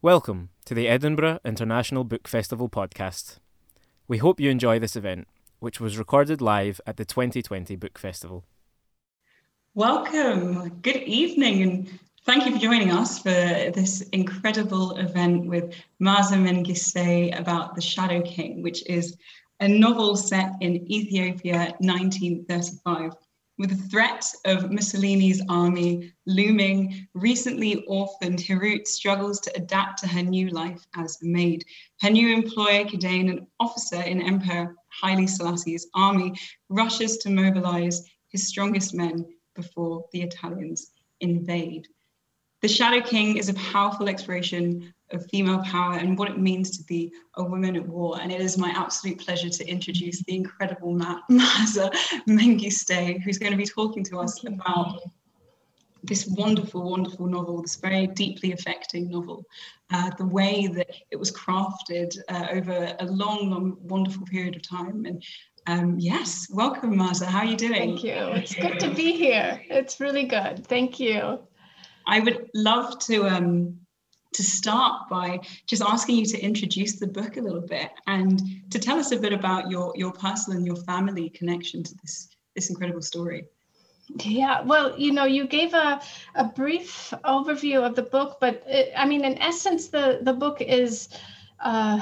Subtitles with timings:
[0.00, 3.38] Welcome to the Edinburgh International Book Festival podcast.
[4.06, 5.26] We hope you enjoy this event,
[5.58, 8.44] which was recorded live at the 2020 Book Festival.
[9.74, 16.36] Welcome, good evening, and thank you for joining us for this incredible event with Maaza
[16.36, 19.16] Mengiste about The Shadow King, which is
[19.58, 23.14] a novel set in Ethiopia 1935.
[23.58, 30.22] With the threat of Mussolini's army looming, recently orphaned Hirut struggles to adapt to her
[30.22, 31.64] new life as a maid.
[32.00, 36.34] Her new employer, Kidane, an officer in Emperor Haile Selassie's army,
[36.68, 39.26] rushes to mobilize his strongest men
[39.56, 41.88] before the Italians invade.
[42.62, 46.84] The Shadow King is a powerful exploration of female power and what it means to
[46.84, 48.20] be a woman at war.
[48.20, 51.90] And it is my absolute pleasure to introduce the incredible Ma- Maaza
[52.26, 55.00] Mengiste, who's going to be talking to us about
[56.04, 59.44] this wonderful, wonderful novel, this very deeply affecting novel,
[59.92, 64.62] uh, the way that it was crafted uh, over a long, long, wonderful period of
[64.62, 65.04] time.
[65.06, 65.22] And
[65.66, 67.26] um, yes, welcome, Maaza.
[67.26, 67.98] How are you doing?
[67.98, 68.12] Thank you.
[68.12, 69.60] It's good to be here.
[69.68, 70.66] It's really good.
[70.66, 71.40] Thank you.
[72.06, 73.78] I would love to um,
[74.34, 78.78] to start by just asking you to introduce the book a little bit and to
[78.78, 82.70] tell us a bit about your your personal and your family connection to this this
[82.70, 83.46] incredible story.
[84.24, 86.00] Yeah, well, you know, you gave a,
[86.34, 90.60] a brief overview of the book, but it, I mean, in essence, the the book
[90.60, 91.08] is
[91.60, 92.00] uh,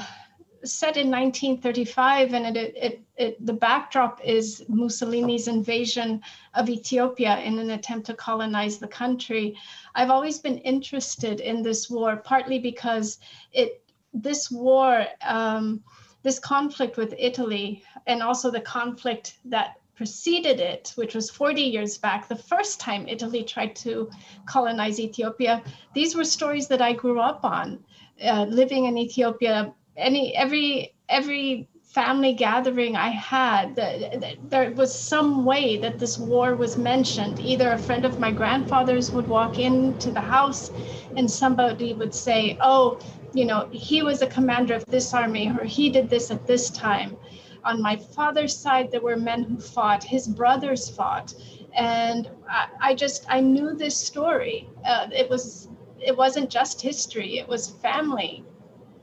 [0.63, 6.21] set in 1935, and it, it, it, the backdrop is Mussolini's invasion
[6.53, 9.55] of Ethiopia in an attempt to colonize the country.
[9.95, 13.19] I've always been interested in this war, partly because
[13.51, 15.83] it this war, um,
[16.23, 21.97] this conflict with Italy, and also the conflict that preceded it, which was 40 years
[21.97, 24.09] back, the first time Italy tried to
[24.45, 25.63] colonize Ethiopia.
[25.95, 27.83] These were stories that I grew up on,
[28.23, 31.67] uh, living in Ethiopia any every every
[31.97, 37.39] family gathering I had, there was some way that this war was mentioned.
[37.39, 40.69] Either a friend of my grandfather's would walk into the house
[41.15, 42.99] and somebody would say, Oh,
[43.33, 46.69] you know, he was a commander of this army or he did this at this
[46.69, 47.17] time.
[47.63, 51.33] On my father's side, there were men who fought, his brothers fought.
[51.75, 54.69] And I, I just, I knew this story.
[54.85, 58.43] Uh, it was, it wasn't just history, it was family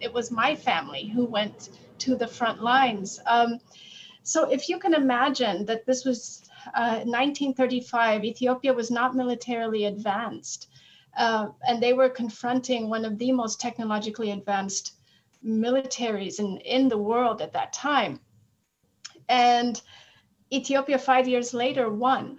[0.05, 3.19] it was my family who went to the front lines.
[3.27, 3.59] Um,
[4.23, 10.69] so if you can imagine that this was uh, 1935, Ethiopia was not militarily advanced,
[11.17, 14.93] uh, and they were confronting one of the most technologically advanced
[15.45, 18.21] militaries in, in the world at that time.
[19.29, 19.81] And
[20.53, 22.39] Ethiopia, five years later, won.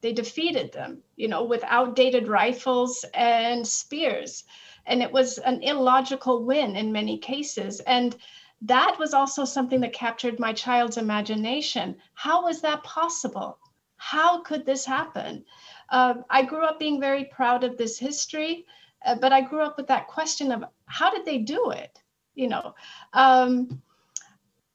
[0.00, 4.44] They defeated them, you know, with outdated rifles and spears
[4.86, 7.80] and it was an illogical win in many cases.
[7.80, 8.16] And
[8.62, 11.96] that was also something that captured my child's imagination.
[12.14, 13.58] How was that possible?
[13.96, 15.44] How could this happen?
[15.90, 18.64] Uh, i grew up being very proud of this history
[19.04, 22.00] uh, but i grew up with that question of how did they do it?
[22.34, 22.74] You know
[23.12, 23.82] um,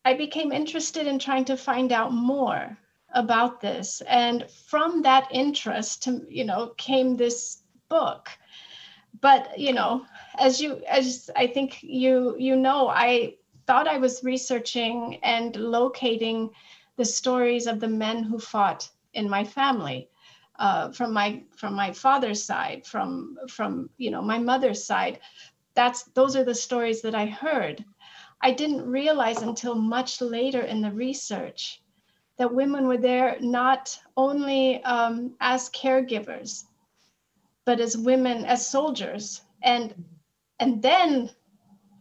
[0.06, 2.78] i became interested in trying to find out more
[3.14, 4.02] about this.
[4.08, 8.30] And from that interest to you know came this book
[9.22, 10.06] but you know
[10.38, 13.34] as you as i think you you know i
[13.68, 16.50] thought i was researching and locating
[16.98, 20.10] the stories of the men who fought in my family
[20.60, 25.20] uh, from my from my father's side from from you know my mother's side.
[25.74, 27.84] That's those are the stories that i heard.
[28.42, 31.82] I didn't realize until much later in the research
[32.38, 36.64] that women were there not only um, as caregivers
[37.70, 39.42] but as women, as soldiers.
[39.62, 39.94] And
[40.60, 41.30] and then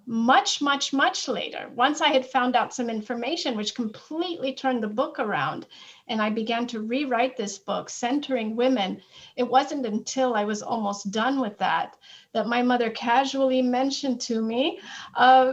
[0.06, 4.88] much, much, much later, once I had found out some information which completely turned the
[5.00, 5.66] book around,
[6.08, 9.02] and I began to rewrite this book centering women,
[9.36, 11.98] it wasn't until I was almost done with that
[12.32, 14.80] that my mother casually mentioned to me,
[15.16, 15.52] uh,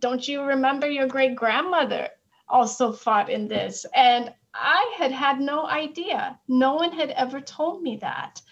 [0.00, 2.10] Don't you remember your great grandmother
[2.46, 3.86] also fought in this?
[3.94, 6.38] And I had had no idea.
[6.46, 8.42] No one had ever told me that.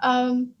[0.00, 0.54] Um,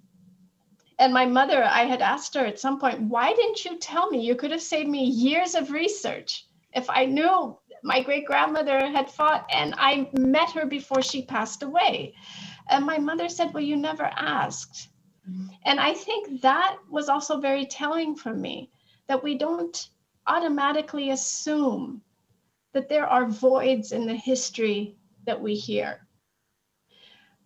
[0.98, 4.24] and my mother, I had asked her at some point, why didn't you tell me?
[4.24, 9.10] You could have saved me years of research if I knew my great grandmother had
[9.10, 12.14] fought and I met her before she passed away.
[12.68, 14.88] And my mother said, Well, you never asked.
[15.64, 18.70] And I think that was also very telling for me
[19.06, 19.88] that we don't
[20.26, 22.02] automatically assume
[22.72, 24.96] that there are voids in the history
[25.26, 26.03] that we hear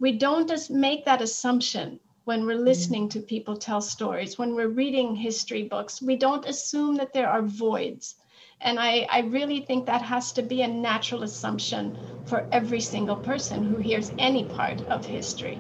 [0.00, 2.64] we don't just make that assumption when we're mm-hmm.
[2.64, 6.02] listening to people tell stories, when we're reading history books.
[6.02, 8.16] We don't assume that there are voids.
[8.60, 11.96] And I, I really think that has to be a natural assumption
[12.26, 15.58] for every single person who hears any part of history.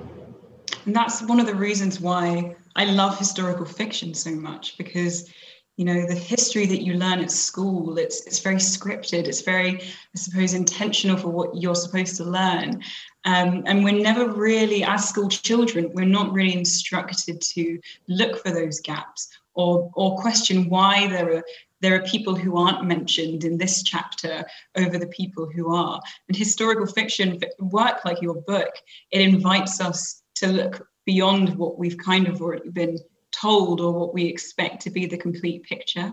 [0.84, 5.30] And that's one of the reasons why I love historical fiction so much because
[5.76, 9.80] you know the history that you learn at school it's it's very scripted it's very
[9.80, 12.82] i suppose intentional for what you're supposed to learn
[13.24, 17.78] um, and we're never really as school children we're not really instructed to
[18.08, 21.44] look for those gaps or or question why there are
[21.80, 24.44] there are people who aren't mentioned in this chapter
[24.76, 28.72] over the people who are and historical fiction work like your book
[29.10, 32.98] it invites us to look beyond what we've kind of already been
[33.32, 36.12] told or what we expect to be the complete picture.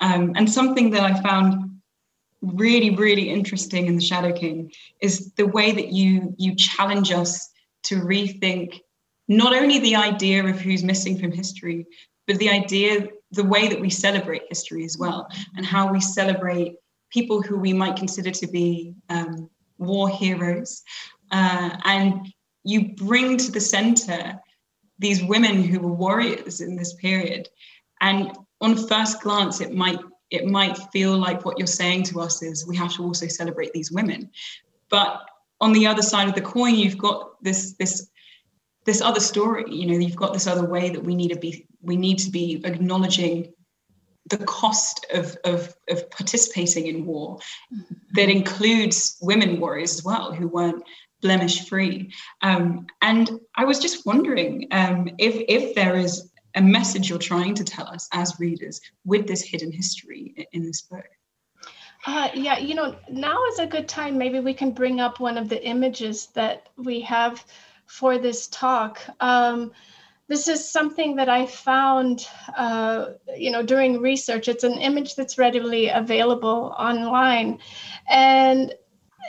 [0.00, 1.80] Um, and something that I found
[2.42, 7.50] really, really interesting in the Shadow King is the way that you you challenge us
[7.84, 8.80] to rethink
[9.28, 11.86] not only the idea of who's missing from history,
[12.26, 16.76] but the idea, the way that we celebrate history as well, and how we celebrate
[17.10, 19.48] people who we might consider to be um,
[19.78, 20.82] war heroes.
[21.30, 22.32] Uh, and
[22.64, 24.38] you bring to the center
[24.98, 27.48] these women who were warriors in this period.
[28.00, 30.00] And on first glance, it might
[30.30, 33.72] it might feel like what you're saying to us is we have to also celebrate
[33.72, 34.30] these women.
[34.88, 35.20] But
[35.60, 38.08] on the other side of the coin, you've got this this
[38.84, 39.64] this other story.
[39.68, 42.30] You know, you've got this other way that we need to be we need to
[42.30, 43.52] be acknowledging
[44.28, 47.38] the cost of, of, of participating in war
[48.14, 50.82] that includes women warriors as well who weren't
[51.22, 52.12] blemish free.
[52.42, 56.25] Um, and I was just wondering um, if, if there is
[56.56, 60.82] a message you're trying to tell us as readers with this hidden history in this
[60.82, 61.06] book.
[62.06, 64.16] Uh, yeah, you know, now is a good time.
[64.16, 67.44] Maybe we can bring up one of the images that we have
[67.86, 69.00] for this talk.
[69.20, 69.72] Um,
[70.28, 72.26] this is something that I found,
[72.56, 74.48] uh, you know, during research.
[74.48, 77.60] It's an image that's readily available online,
[78.08, 78.74] and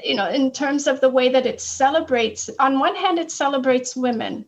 [0.04, 3.96] you know, in terms of the way that it celebrates, on one hand, it celebrates
[3.96, 4.46] women.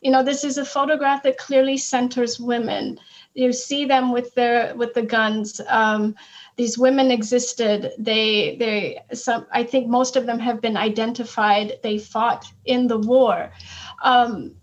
[0.00, 2.98] You know, this is a photograph that clearly centers women.
[3.34, 5.60] You see them with their with the guns.
[5.68, 6.14] Um,
[6.56, 7.92] these women existed.
[7.98, 11.78] They they some I think most of them have been identified.
[11.82, 13.52] They fought in the war.
[14.02, 14.56] Um,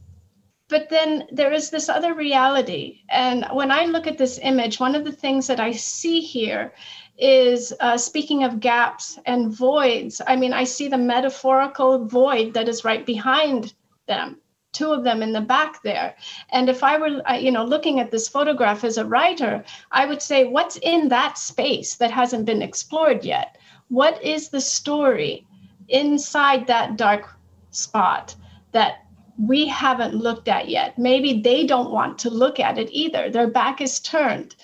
[0.69, 3.01] but then there is this other reality.
[3.09, 6.73] And when I look at this image, one of the things that I see here
[7.17, 10.21] is uh, speaking of gaps and voids.
[10.27, 13.73] I mean, I see the metaphorical void that is right behind
[14.07, 14.41] them,
[14.77, 16.15] two of them in the back there.
[16.51, 20.05] And if I were, uh, you know, looking at this photograph as a writer, I
[20.05, 23.57] would say, what's in that space that hasn't been explored yet?
[23.89, 25.47] What is the story
[25.87, 27.35] inside that dark
[27.71, 28.35] spot
[28.71, 29.05] that
[29.39, 30.97] we haven't looked at yet?
[30.97, 33.31] Maybe they don't want to look at it either.
[33.31, 34.55] Their back is turned.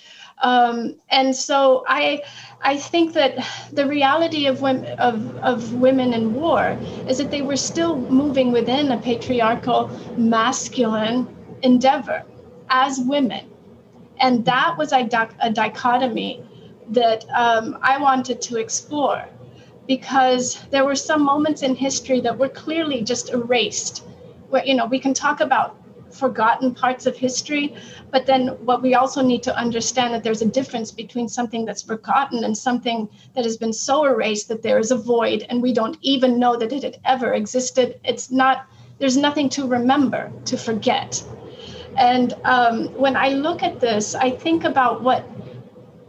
[0.43, 2.21] Um, and so I,
[2.61, 3.37] I think that
[3.71, 8.51] the reality of women, of, of women in war is that they were still moving
[8.51, 12.23] within a patriarchal masculine endeavor
[12.69, 13.49] as women.
[14.19, 15.09] And that was a,
[15.39, 16.43] a dichotomy
[16.89, 19.25] that um, I wanted to explore
[19.87, 24.03] because there were some moments in history that were clearly just erased.
[24.49, 25.77] Where, you know, we can talk about
[26.13, 27.75] forgotten parts of history.
[28.12, 31.82] But then what we also need to understand that there's a difference between something that's
[31.82, 35.74] forgotten and something that has been so erased that there is a void and we
[35.74, 38.00] don't even know that it had ever existed.
[38.03, 38.65] It's not,
[39.00, 41.24] there's nothing to remember, to forget.
[41.98, 45.25] And um, when I look at this, I think about what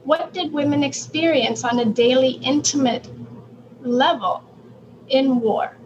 [0.04, 3.08] what did women experience on a daily intimate
[3.80, 4.44] level
[5.08, 5.76] in war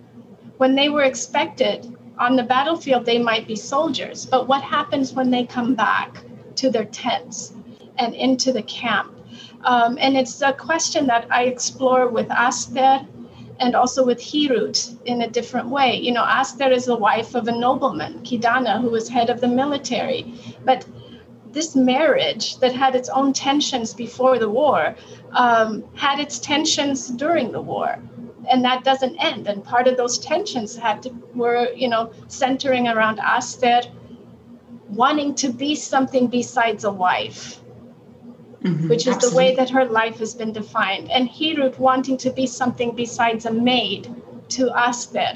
[0.57, 5.31] when they were expected on the battlefield, they might be soldiers, but what happens when
[5.31, 6.25] they come back
[6.57, 7.53] to their tents
[7.97, 9.15] and into the camp?
[9.65, 13.07] Um, and it's a question that I explore with Aster
[13.61, 15.97] and also with Hirut in a different way.
[15.97, 19.49] You know, Aster is the wife of a nobleman, Kidane, who was head of the
[19.49, 20.35] military.
[20.65, 20.87] But
[21.53, 24.95] this marriage that had its own tensions before the war
[25.33, 27.99] um, had its tensions during the war
[28.49, 29.47] and that doesn't end.
[29.47, 33.83] And part of those tensions had to were, you know, centering around Aster
[34.89, 37.61] wanting to be something besides a wife,
[38.63, 39.31] mm-hmm, which is absolutely.
[39.31, 43.47] the way that her life has been defined, and Hirut wanting to be something besides
[43.47, 44.09] a maid
[44.49, 45.33] to Aster.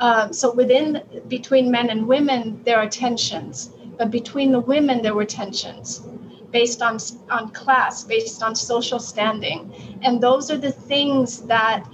[0.00, 5.14] Um, so within between men and women, there are tensions, but between the women, there
[5.14, 6.02] were tensions
[6.50, 6.98] based on
[7.30, 11.86] on class, based on social standing, and those are the things that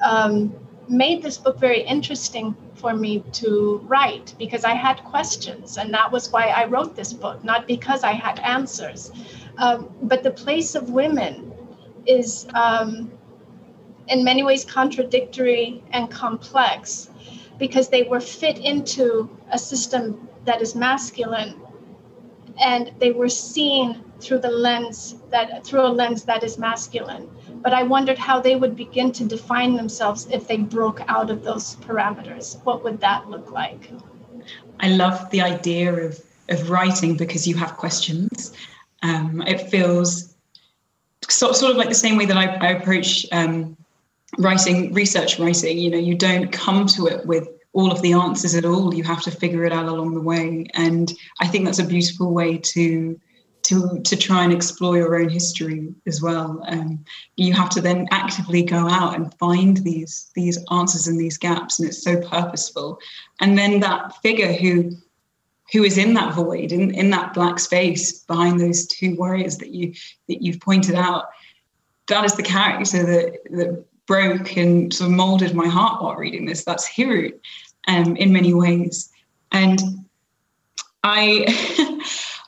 [0.00, 0.54] um,
[0.88, 6.10] made this book very interesting for me to write because I had questions, and that
[6.10, 9.12] was why I wrote this book, not because I had answers.
[9.58, 11.52] Um, but the place of women
[12.06, 13.10] is, um,
[14.08, 17.10] in many ways, contradictory and complex
[17.58, 21.60] because they were fit into a system that is masculine
[22.60, 27.28] and they were seen through the lens that through a lens that is masculine
[27.62, 31.42] but i wondered how they would begin to define themselves if they broke out of
[31.44, 32.62] those parameters.
[32.64, 33.90] What would that look like?
[34.80, 38.54] I love the idea of of writing because you have questions.
[39.02, 40.34] Um, it feels
[41.28, 43.76] sort, sort of like the same way that i, I approach um,
[44.38, 45.78] writing research writing.
[45.78, 48.94] You know you don't come to it with all of the answers at all.
[48.94, 50.66] You have to figure it out along the way.
[50.74, 53.20] And i think that's a beautiful way to
[53.68, 56.62] to to try and explore your own history as well.
[56.68, 57.04] Um,
[57.36, 61.78] you have to then actively go out and find these these answers and these gaps,
[61.78, 62.98] and it's so purposeful.
[63.40, 64.92] And then that figure who
[65.72, 69.70] who is in that void, in, in that black space behind those two warriors that
[69.70, 69.92] you
[70.28, 71.26] that you've pointed out,
[72.06, 76.46] that is the character that that broke and sort of molded my heart while reading
[76.46, 76.64] this.
[76.64, 77.38] That's Hirut
[77.86, 79.10] um, in many ways.
[79.52, 79.78] And
[81.04, 81.44] I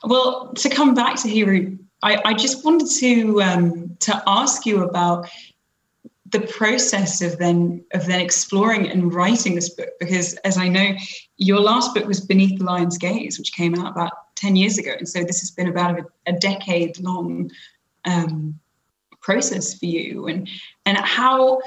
[0.03, 4.83] Well, to come back to Hirut, I, I just wanted to um, to ask you
[4.83, 5.29] about
[6.31, 10.93] the process of then of then exploring and writing this book because as I know,
[11.37, 14.93] your last book was Beneath the Lion's Gaze, which came out about 10 years ago.
[14.97, 17.51] And so this has been about a, a decade long
[18.05, 18.59] um,
[19.21, 20.27] process for you.
[20.27, 20.49] And
[20.85, 21.59] and how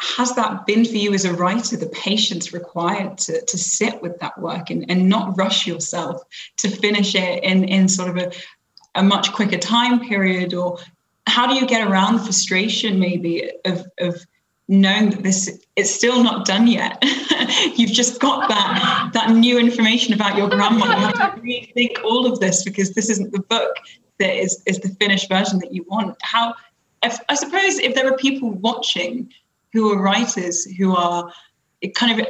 [0.00, 4.18] has that been for you as a writer the patience required to, to sit with
[4.20, 6.22] that work and, and not rush yourself
[6.56, 8.32] to finish it in, in sort of a,
[8.94, 10.54] a much quicker time period?
[10.54, 10.78] Or
[11.26, 14.24] how do you get around the frustration maybe of, of
[14.68, 16.98] knowing that this it's still not done yet?
[17.76, 20.86] You've just got that that new information about your grandma.
[20.86, 23.76] You have to rethink all of this because this isn't the book
[24.18, 26.16] that is is the finished version that you want.
[26.22, 26.54] How
[27.02, 29.32] if, i suppose if there are people watching
[29.72, 31.32] who are writers who are
[31.94, 32.26] kind of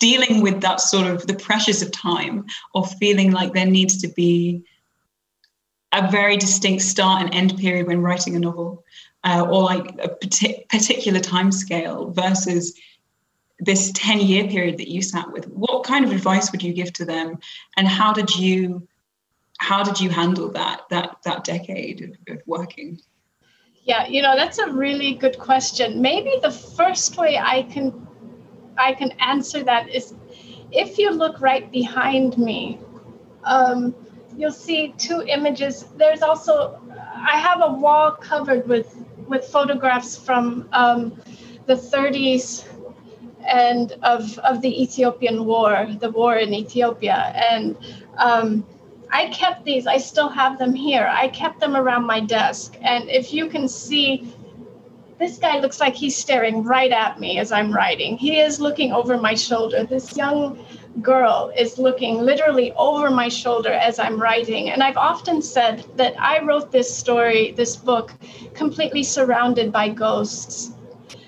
[0.00, 4.08] dealing with that sort of the pressures of time or feeling like there needs to
[4.08, 4.62] be
[5.92, 8.84] a very distinct start and end period when writing a novel
[9.24, 10.08] uh, or like a
[10.68, 12.78] particular time scale versus
[13.60, 15.46] this 10 year period that you sat with.
[15.48, 17.38] What kind of advice would you give to them
[17.76, 18.86] and how did you
[19.58, 23.00] how did you handle that that that decade of, of working
[23.84, 26.00] yeah, you know, that's a really good question.
[26.00, 28.06] Maybe the first way I can
[28.78, 30.14] I can answer that is
[30.72, 32.80] if you look right behind me,
[33.44, 33.94] um,
[34.36, 35.84] you'll see two images.
[35.96, 36.80] There's also
[37.14, 38.96] I have a wall covered with
[39.28, 41.20] with photographs from um,
[41.66, 42.64] the 30s
[43.46, 47.76] and of of the Ethiopian War, the war in Ethiopia, and
[48.16, 48.64] um,
[49.10, 51.08] I kept these, I still have them here.
[51.10, 52.76] I kept them around my desk.
[52.82, 54.34] And if you can see,
[55.18, 58.16] this guy looks like he's staring right at me as I'm writing.
[58.16, 59.84] He is looking over my shoulder.
[59.84, 60.64] This young
[61.00, 64.70] girl is looking literally over my shoulder as I'm writing.
[64.70, 68.12] And I've often said that I wrote this story, this book,
[68.54, 70.72] completely surrounded by ghosts.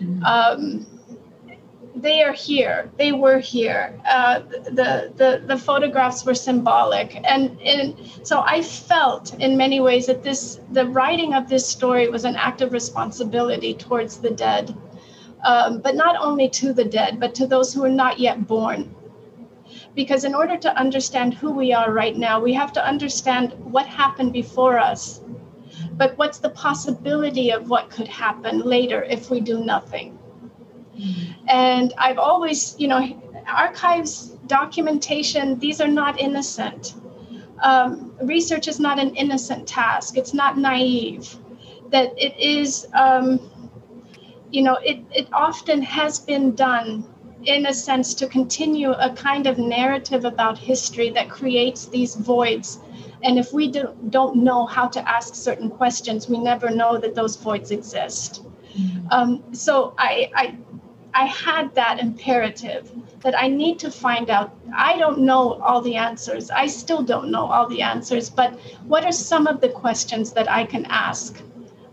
[0.01, 0.25] Mm-hmm.
[0.25, 0.96] Um,
[1.97, 2.91] they are here.
[2.99, 3.99] They were here.
[4.07, 7.17] Uh, the, the, the photographs were symbolic.
[7.25, 12.09] And, and so I felt in many ways that this, the writing of this story
[12.09, 14.77] was an act of responsibility towards the dead.
[15.45, 18.95] Um, but not only to the dead, but to those who are not yet born.
[19.95, 23.87] Because in order to understand who we are right now, we have to understand what
[23.87, 25.23] happened before us.
[25.93, 30.19] But what's the possibility of what could happen later if we do nothing?
[31.49, 33.01] And I've always, you know,
[33.47, 36.95] archives, documentation, these are not innocent.
[37.63, 41.37] Um, research is not an innocent task, it's not naive.
[41.91, 43.41] That it is, um,
[44.51, 47.05] you know, it, it often has been done
[47.45, 52.81] in a sense to continue a kind of narrative about history that creates these voids.
[53.23, 57.15] And if we do, don't know how to ask certain questions, we never know that
[57.15, 58.43] those voids exist.
[58.77, 59.07] Mm-hmm.
[59.11, 60.57] Um, so I, I
[61.17, 64.55] I had that imperative that I need to find out.
[64.77, 66.51] I don't know all the answers.
[66.51, 68.53] I still don't know all the answers, but
[68.87, 71.43] what are some of the questions that I can ask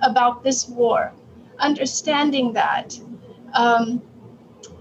[0.02, 1.14] about this war?
[1.58, 3.00] Understanding that
[3.54, 4.02] um,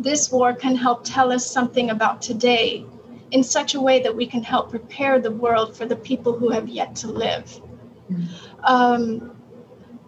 [0.01, 2.85] this war can help tell us something about today
[3.31, 6.49] in such a way that we can help prepare the world for the people who
[6.51, 7.61] have yet to live.
[8.11, 8.65] Mm-hmm.
[8.65, 9.37] Um,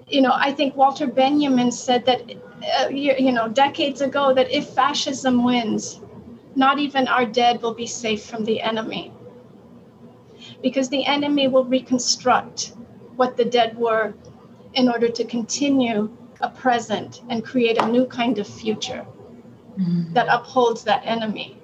[0.08, 2.20] you know, I think Walter Benjamin said that
[2.78, 6.00] uh, you, you know decades ago that if fascism wins
[6.56, 9.12] not even our dead will be safe from the enemy.
[10.62, 12.74] Because the enemy will reconstruct
[13.16, 14.14] what the dead were
[14.74, 19.06] in order to continue a present and create a new kind of future
[19.78, 20.12] mm-hmm.
[20.12, 21.60] that upholds that enemy.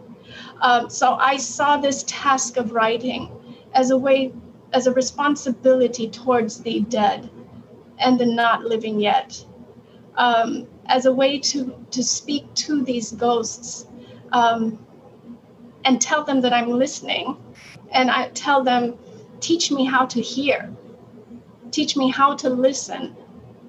[0.60, 3.30] Um, so I saw this task of writing
[3.74, 4.32] as a way,
[4.72, 7.30] as a responsibility towards the dead
[7.98, 9.44] and the not living yet,
[10.16, 13.86] um, as a way to to speak to these ghosts
[14.32, 14.78] um,
[15.84, 17.36] and tell them that I'm listening,
[17.92, 18.98] and I tell them,
[19.40, 20.70] teach me how to hear,
[21.70, 23.16] teach me how to listen,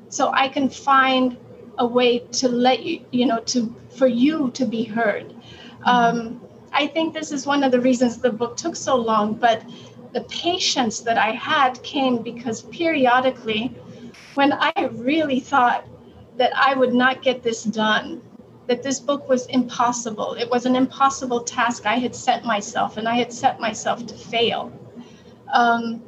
[0.10, 1.38] so I can find
[1.78, 5.34] a way to let you, you know, to for you to be heard.
[5.86, 6.42] Um,
[6.74, 9.64] I think this is one of the reasons the book took so long, but
[10.14, 13.76] the patience that I had came because periodically,
[14.36, 15.86] when I really thought
[16.38, 18.22] that I would not get this done,
[18.68, 23.08] that this book was impossible, it was an impossible task I had set myself, and
[23.08, 24.72] I had set myself to fail.
[25.54, 26.02] Um,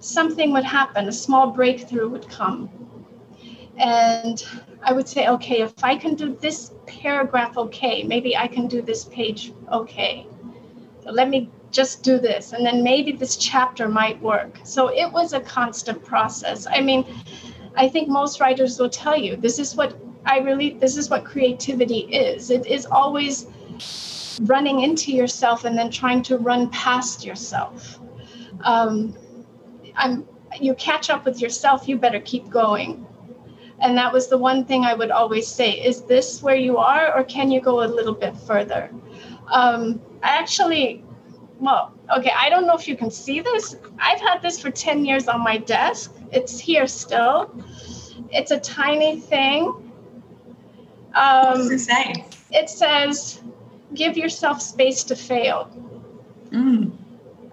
[0.00, 2.68] something would happen, a small breakthrough would come.
[3.76, 4.44] And
[4.82, 8.82] I would say, okay, if I can do this paragraph okay, maybe I can do
[8.82, 10.26] this page okay.
[11.02, 12.52] So let me just do this.
[12.52, 14.60] And then maybe this chapter might work.
[14.64, 16.66] So it was a constant process.
[16.70, 17.06] I mean,
[17.76, 21.24] I think most writers will tell you this is what I really, this is what
[21.24, 22.50] creativity is.
[22.50, 23.46] It is always
[24.42, 27.98] running into yourself and then trying to run past yourself.
[28.62, 29.16] Um,
[29.96, 30.26] I'm,
[30.60, 33.06] you catch up with yourself, you better keep going
[33.82, 37.16] and that was the one thing I would always say is this where you are,
[37.16, 38.90] or can you go a little bit further?
[39.48, 41.04] Um, I actually,
[41.58, 43.76] well, okay, I don't know if you can see this.
[43.98, 46.14] I've had this for 10 years on my desk.
[46.32, 47.54] It's here still.
[48.30, 49.92] It's a tiny thing.
[51.14, 52.24] Um, it say?
[52.50, 53.42] It says,
[53.94, 55.70] give yourself space to fail.
[56.50, 56.92] Mm.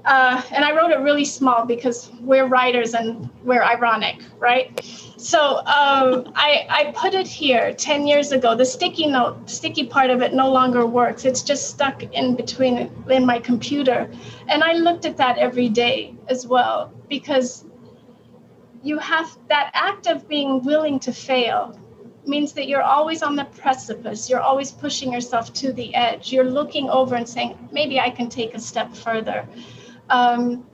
[0.05, 4.79] Uh, and I wrote it really small because we're writers and we're ironic, right?
[5.17, 8.55] So um, I, I put it here 10 years ago.
[8.55, 11.25] The sticky note, sticky part of it no longer works.
[11.25, 14.09] It's just stuck in between in my computer.
[14.47, 17.65] And I looked at that every day as well because
[18.83, 21.77] you have that act of being willing to fail
[22.25, 24.29] means that you're always on the precipice.
[24.29, 26.31] You're always pushing yourself to the edge.
[26.31, 29.47] You're looking over and saying, maybe I can take a step further.
[30.09, 30.65] Um,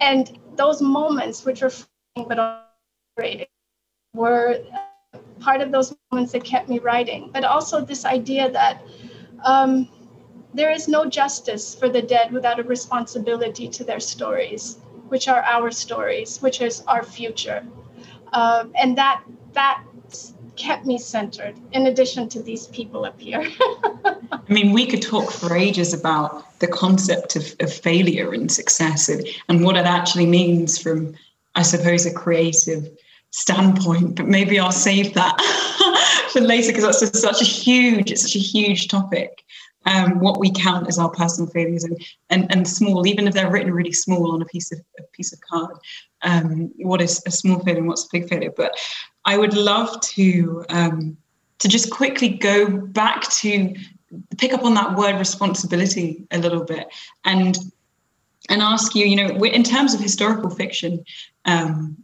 [0.00, 1.72] and those moments, which were
[2.16, 2.38] but
[3.16, 3.46] operating,
[4.14, 4.58] were
[5.38, 7.30] part of those moments that kept me writing.
[7.32, 8.82] But also this idea that
[9.44, 9.88] um,
[10.52, 14.78] there is no justice for the dead without a responsibility to their stories,
[15.10, 17.66] which are our stories, which is our future.
[18.32, 19.84] Um, and that that
[20.56, 23.42] kept me centered in addition to these people up here
[24.04, 29.08] i mean we could talk for ages about the concept of, of failure and success
[29.08, 31.14] and, and what it actually means from
[31.54, 32.90] i suppose a creative
[33.30, 35.40] standpoint, but maybe I'll save that
[36.32, 39.44] for later because that's such a huge, it's such a huge topic.
[39.86, 43.50] Um, what we count as our personal failures and, and and small, even if they're
[43.50, 45.76] written really small on a piece of a piece of card.
[46.22, 48.52] Um, what is a small failure and what's a big failure?
[48.54, 48.76] But
[49.24, 51.16] I would love to um,
[51.60, 53.74] to just quickly go back to
[54.38, 56.88] pick up on that word responsibility a little bit
[57.24, 57.56] and
[58.48, 61.04] and ask you, you know, in terms of historical fiction,
[61.44, 61.96] um,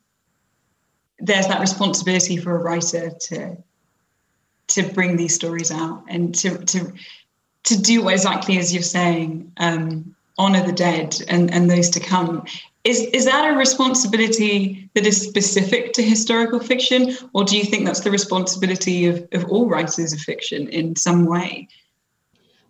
[1.19, 3.57] there's that responsibility for a writer to
[4.69, 6.93] to bring these stories out and to to
[7.67, 12.45] to do exactly as you're saying, um, honor the dead and and those to come.
[12.85, 17.85] Is is that a responsibility that is specific to historical fiction, or do you think
[17.85, 21.69] that's the responsibility of, of all writers of fiction in some way?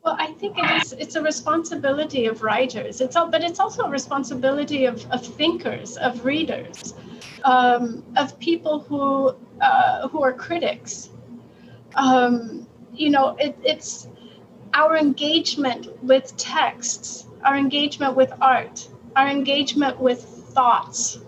[0.04, 0.92] Well, I think it is.
[0.92, 3.00] It's a responsibility of writers.
[3.00, 6.94] It's all, but it's also a responsibility of, of thinkers, of readers
[7.46, 11.10] um, of people who uh, who are critics.
[11.94, 14.08] Um, you know, it, it's
[14.76, 18.86] our engagement with texts, our engagement with art,
[19.16, 21.18] our engagement with thoughts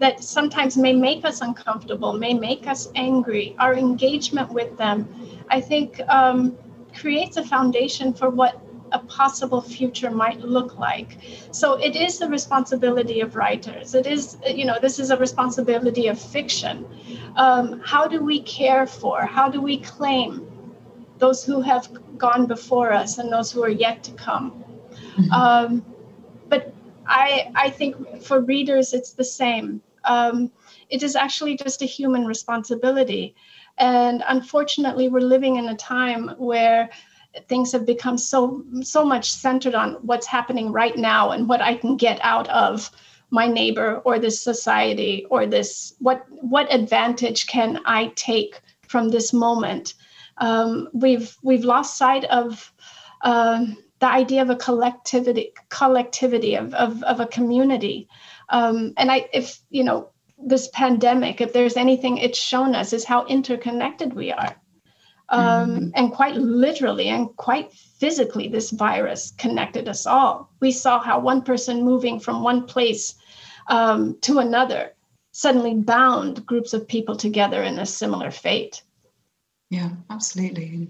[0.00, 3.54] that sometimes may make us uncomfortable, may make us angry.
[3.60, 5.08] Our engagement with them,
[5.48, 6.58] I think, um,
[6.92, 11.18] creates a foundation for what a possible future might look like.
[11.52, 13.94] So it is the responsibility of writers.
[13.94, 16.84] It is, you know, this is a responsibility of fiction.
[17.36, 20.51] Um, how do we care for, how do we claim
[21.22, 24.64] those who have gone before us and those who are yet to come?
[25.16, 25.32] Mm-hmm.
[25.32, 25.84] Um,
[26.48, 26.74] but
[27.06, 29.80] I, I think for readers, it's the same.
[30.04, 30.50] Um,
[30.90, 33.36] it is actually just a human responsibility.
[33.78, 36.90] And unfortunately, we're living in a time where
[37.48, 41.74] things have become so so much centered on what's happening right now and what I
[41.76, 42.90] can get out of
[43.30, 49.32] my neighbor or this society or this what what advantage can I take from this
[49.32, 49.94] moment.
[50.42, 52.72] Um, we've we've lost sight of
[53.20, 58.08] um, the idea of a collectivity collectivity of, of, of a community.
[58.48, 63.04] Um, and i if you know this pandemic if there's anything it's shown us is
[63.04, 64.56] how interconnected we are.
[65.28, 65.88] Um, mm-hmm.
[65.94, 70.50] and quite literally and quite physically this virus connected us all.
[70.58, 73.14] We saw how one person moving from one place
[73.68, 74.92] um, to another
[75.30, 78.82] suddenly bound groups of people together in a similar fate
[79.72, 80.88] yeah absolutely.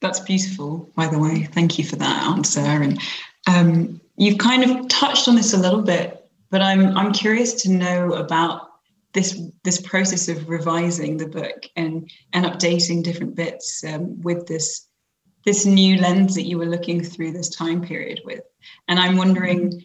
[0.00, 1.44] That's beautiful by the way.
[1.44, 2.60] Thank you for that answer.
[2.60, 3.00] And
[3.46, 6.18] um, you've kind of touched on this a little bit
[6.52, 8.68] but i'm i'm curious to know about
[9.14, 14.86] this this process of revising the book and and updating different bits um, with this
[15.44, 18.42] this new lens that you were looking through this time period with.
[18.86, 19.84] And i'm wondering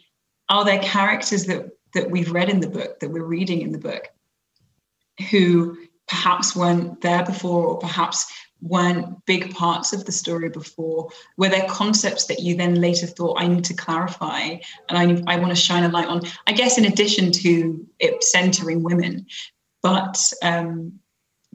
[0.49, 3.79] are there characters that that we've read in the book that we're reading in the
[3.79, 4.07] book
[5.31, 5.77] who
[6.07, 11.67] perhaps weren't there before or perhaps weren't big parts of the story before were there
[11.69, 14.57] concepts that you then later thought i need to clarify
[14.89, 18.23] and i, I want to shine a light on i guess in addition to it
[18.23, 19.27] centering women.
[19.81, 20.99] But um,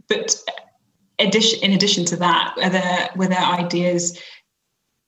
[0.09, 0.35] but
[1.19, 4.19] addition in addition to that were there were there ideas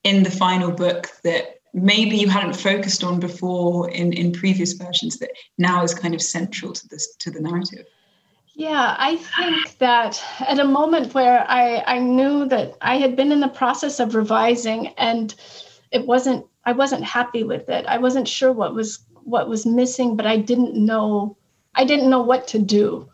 [0.02, 5.18] in the final book that maybe you hadn't focused on before in in previous versions
[5.18, 7.86] that now is kind of central to this to the narrative
[8.54, 13.32] yeah, I think that at a moment where I, I knew that I had been
[13.32, 15.34] in the process of revising and
[15.90, 17.84] it wasn't I wasn't happy with it.
[17.86, 21.36] I wasn't sure what was what was missing, but I didn't know
[21.74, 23.08] I didn't know what to do.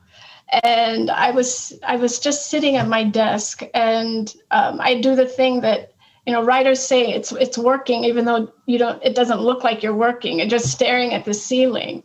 [0.62, 5.26] And I was I was just sitting at my desk and um, I do the
[5.26, 5.89] thing that
[6.26, 9.82] you know writers say it's it's working even though you don't it doesn't look like
[9.82, 12.02] you're working you're just staring at the ceiling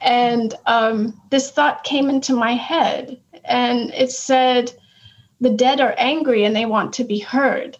[0.00, 4.72] and um, this thought came into my head and it said
[5.40, 7.76] the dead are angry and they want to be heard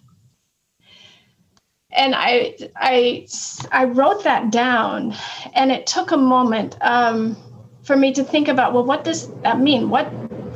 [1.91, 3.27] and I, I,
[3.71, 5.15] I wrote that down,
[5.53, 7.35] and it took a moment um,
[7.83, 8.73] for me to think about.
[8.73, 9.89] Well, what does that mean?
[9.89, 10.05] What,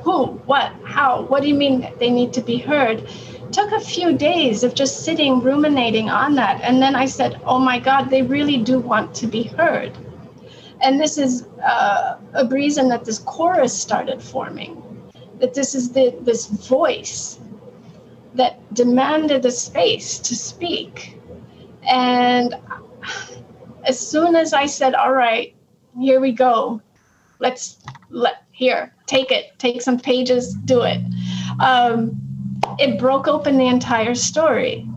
[0.03, 1.23] who, what, how?
[1.23, 3.09] What do you mean they need to be heard?
[3.51, 6.61] Took a few days of just sitting ruminating on that.
[6.61, 9.97] And then i said oh my god they really do want to be heard.
[10.81, 14.81] And this is uh, a reason that this chorus started forming
[15.39, 17.39] that this is the this voice
[18.35, 21.17] that demanded the space to speak.
[21.83, 22.55] And
[23.83, 25.55] as soon as i said all right
[25.99, 26.81] here we go.
[27.39, 29.57] Let's let here take it.
[29.57, 31.01] Take some pages do it.
[31.59, 32.30] Um,
[32.79, 34.87] it broke open the entire story.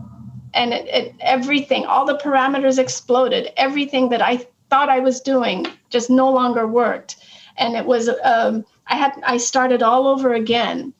[0.53, 3.51] And it, it, everything all the parameters exploded.
[3.57, 7.17] Everything that i thought i was doing just no longer worked.
[7.57, 10.93] And it was um, i had i started all over again.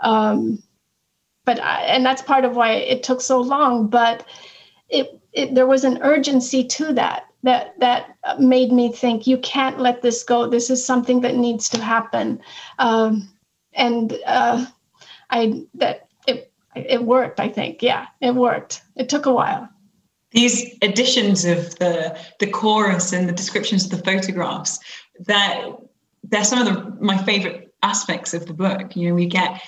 [0.00, 0.62] Um,
[1.44, 4.26] but I, and that's part of why it took so long but
[4.88, 9.78] it, it there was an urgency to that that that made me think you can't
[9.78, 10.48] let this go.
[10.48, 12.40] This is something that needs to happen.
[12.78, 13.28] Um,
[13.72, 14.66] and uh,
[15.30, 16.05] i that
[16.76, 17.82] it worked i think.
[17.82, 18.82] Yeah it worked.
[18.96, 19.68] It took a while.
[20.32, 24.78] These additions of the the chorus and the descriptions of the photographs
[25.20, 25.64] that
[26.24, 28.96] they're some of the, my favorite aspects of the book.
[28.96, 29.62] You know we get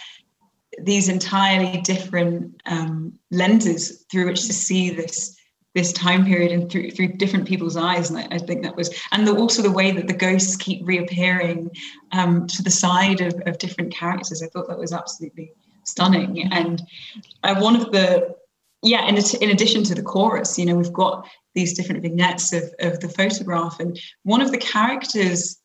[0.82, 5.36] these entirely different um, lenses through which to see this
[5.74, 8.90] this time period and through through different people's eyes and I, I think that was
[9.12, 11.70] and the, also the way that the ghosts keep reappearing
[12.12, 14.42] um, to the side of, of different characters.
[14.42, 15.52] I thought that was absolutely
[15.88, 16.52] stunning.
[16.52, 16.82] And
[17.42, 18.36] uh, one of the
[18.82, 22.62] yeah, in, in addition to the chorus, you know, we've got these different vignettes of,
[22.78, 23.80] of the photograph.
[23.80, 25.58] And one of the characters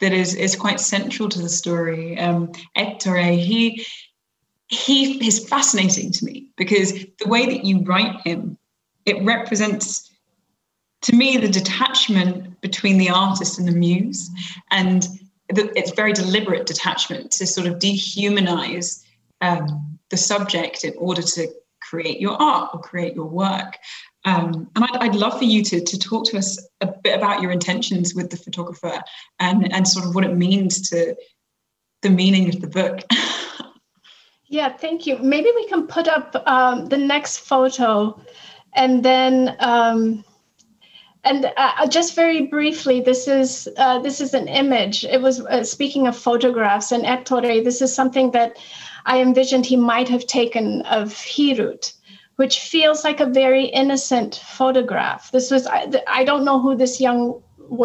[0.00, 3.86] that is is quite central to the story, um, Ettore, he
[4.68, 8.56] he is fascinating to me because the way that you write him,
[9.04, 10.10] it represents
[11.02, 14.30] to me the detachment between the artist and the muse,
[14.70, 15.06] and
[15.50, 19.03] the, it's very deliberate detachment to sort of dehumanize
[19.44, 21.48] um, the subject in order to
[21.82, 23.76] create your art or create your work.
[24.24, 27.42] Um, and I'd, I'd, love for you to, to talk to us a bit about
[27.42, 29.02] your intentions with the photographer
[29.38, 31.14] and, and sort of what it means to
[32.00, 33.00] the meaning of the book.
[34.48, 35.18] yeah, thank you.
[35.18, 38.18] Maybe we can put up um, the next photo
[38.74, 39.56] and then.
[39.60, 40.24] Um,
[41.26, 45.06] and uh, just very briefly, this is uh, this is an image.
[45.06, 47.64] It was uh, speaking of photographs and Ettore.
[47.64, 48.58] This is something that
[49.06, 51.92] I envisioned he might have taken of Hirut,
[52.36, 55.30] which feels like a very innocent photograph.
[55.30, 57.42] This was, I, I don't know who this young,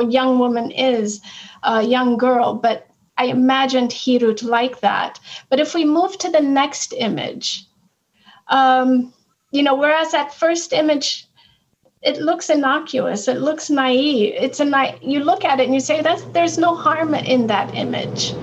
[0.09, 1.21] young woman is,
[1.63, 5.19] a young girl, but I imagined Hirut like that.
[5.49, 7.65] But if we move to the next image,
[8.47, 9.13] um,
[9.51, 11.25] you know, whereas that first image,
[12.01, 14.33] it looks innocuous, it looks naive.
[14.37, 17.47] It's a na- you look at it and you say that there's no harm in
[17.47, 18.33] that image.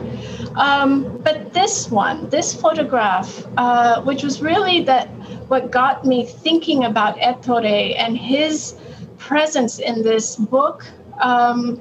[0.56, 5.08] Um, but this one, this photograph, uh, which was really that
[5.48, 8.74] what got me thinking about Ettore and his
[9.18, 10.84] presence in this book
[11.20, 11.80] um,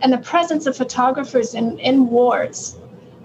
[0.00, 2.76] and the presence of photographers in, in wars.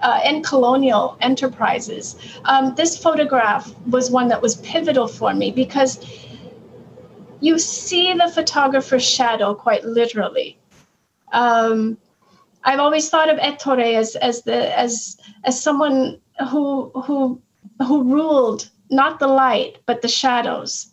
[0.01, 2.15] Uh, in colonial enterprises.
[2.45, 5.99] Um, this photograph was one that was pivotal for me because
[7.41, 10.57] you see the photographer's shadow quite literally.
[11.33, 11.97] Um,
[12.63, 16.19] I've always thought of Ettore as as the as as someone
[16.49, 17.41] who who
[17.85, 20.87] who ruled not the light but the shadows.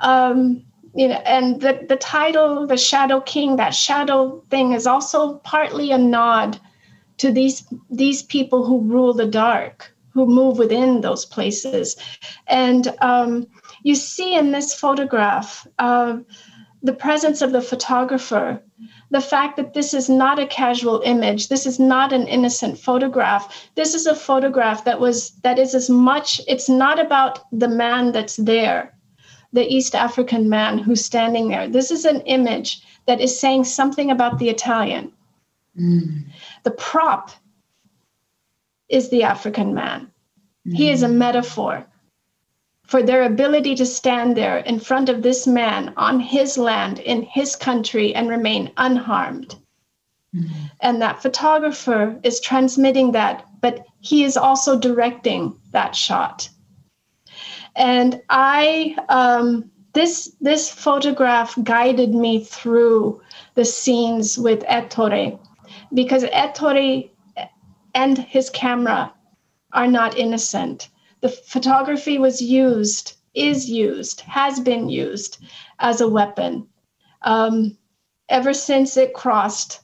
[0.00, 5.34] Um, you know, and the the title, the Shadow King, that shadow thing is also
[5.38, 6.58] partly a nod
[7.18, 11.96] to these these people who rule the dark, who move within those places,
[12.46, 13.46] and um,
[13.82, 16.18] you see in this photograph uh,
[16.82, 18.62] the presence of the photographer
[19.12, 21.48] the fact that this is not a casual image.
[21.48, 23.68] This is not an innocent photograph.
[23.74, 28.12] This is a photograph that was that is as much it's not about the man
[28.12, 28.94] that's there
[29.52, 31.68] the east african man who's standing there.
[31.68, 35.12] This is an image that is saying something about the italian.
[35.78, 36.24] Mm.
[36.64, 37.30] the prop
[38.88, 40.10] is the african man.
[40.66, 40.74] Mm.
[40.74, 41.86] he is a metaphor
[42.92, 47.22] for their ability to stand there in front of this man on his land in
[47.22, 49.54] his country and remain unharmed.
[50.36, 50.66] Mm-hmm.
[50.82, 56.50] And that photographer is transmitting that, but he is also directing that shot.
[57.76, 63.22] And I, um, this this photograph guided me through
[63.54, 65.40] the scenes with Ettore,
[65.94, 67.08] because Ettore
[67.94, 69.14] and his camera
[69.72, 70.90] are not innocent
[71.22, 75.38] the photography was used, is used, has been used
[75.78, 76.66] as a weapon
[77.22, 77.78] um,
[78.28, 79.80] ever since it crossed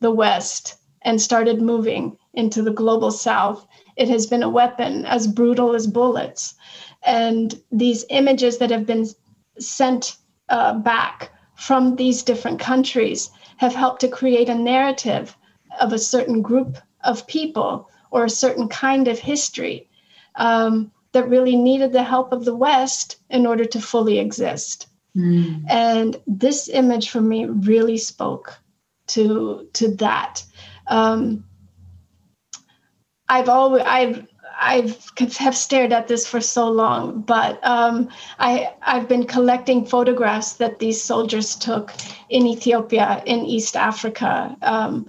[0.00, 3.66] the West and started moving into the global South.
[3.96, 6.54] It has been a weapon as brutal as bullets.
[7.02, 9.06] And these images that have been
[9.58, 10.16] sent
[10.50, 15.36] uh, back from these different countries have helped to create a narrative
[15.80, 19.88] of a certain group of people or a certain kind of history
[20.36, 24.88] um, that really needed the help of the West in order to fully exist.
[25.16, 25.64] Mm.
[25.68, 28.58] And this image for me really spoke
[29.08, 30.44] to to that.
[30.86, 31.44] Um,
[33.28, 34.26] I've always I've
[34.64, 40.52] I've have stared at this for so long, but um, I I've been collecting photographs
[40.54, 41.92] that these soldiers took
[42.28, 45.06] in Ethiopia, in East Africa, um,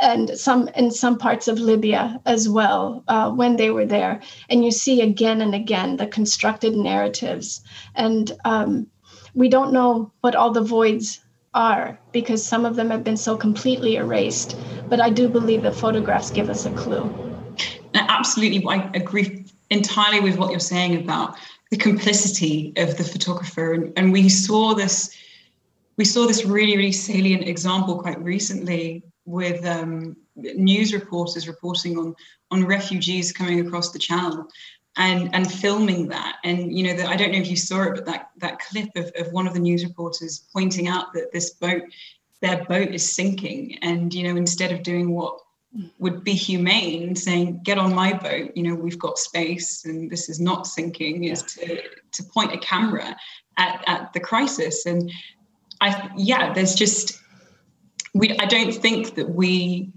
[0.00, 4.20] and some in some parts of Libya as well uh, when they were there.
[4.48, 7.62] And you see again and again the constructed narratives,
[7.96, 8.86] and um,
[9.34, 11.20] we don't know what all the voids
[11.52, 14.56] are because some of them have been so completely erased.
[14.88, 17.33] But I do believe the photographs give us a clue.
[17.94, 21.36] Absolutely, I agree entirely with what you're saying about
[21.70, 25.16] the complicity of the photographer, and, and we saw this.
[25.96, 32.14] We saw this really, really salient example quite recently with um, news reporters reporting on
[32.50, 34.46] on refugees coming across the channel
[34.96, 37.94] and and filming that and you know that i don't know if you saw it
[37.94, 41.50] but that that clip of, of one of the news reporters pointing out that this
[41.50, 41.82] boat
[42.40, 45.38] their boat is sinking and you know instead of doing what
[45.98, 50.28] would be humane saying get on my boat you know we've got space and this
[50.28, 51.82] is not sinking is to
[52.12, 53.16] to point a camera
[53.56, 54.86] at, at the crisis.
[54.86, 55.10] And
[55.80, 57.20] i yeah there's just
[58.14, 59.92] we I don't think that we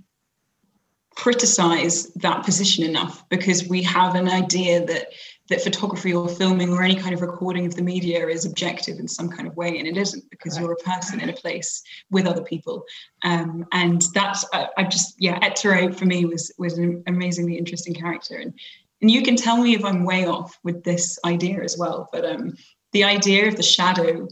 [1.18, 5.08] criticize that position enough because we have an idea that
[5.50, 9.08] that photography or filming or any kind of recording of the media is objective in
[9.08, 10.62] some kind of way and it isn't because right.
[10.62, 12.84] you're a person in a place with other people
[13.24, 17.96] um, and that's I, I just yeah Ettore for me was was an amazingly interesting
[17.96, 18.54] character and
[19.02, 22.26] and you can tell me if I'm way off with this idea as well but
[22.26, 22.56] um,
[22.92, 24.28] the idea of the shadow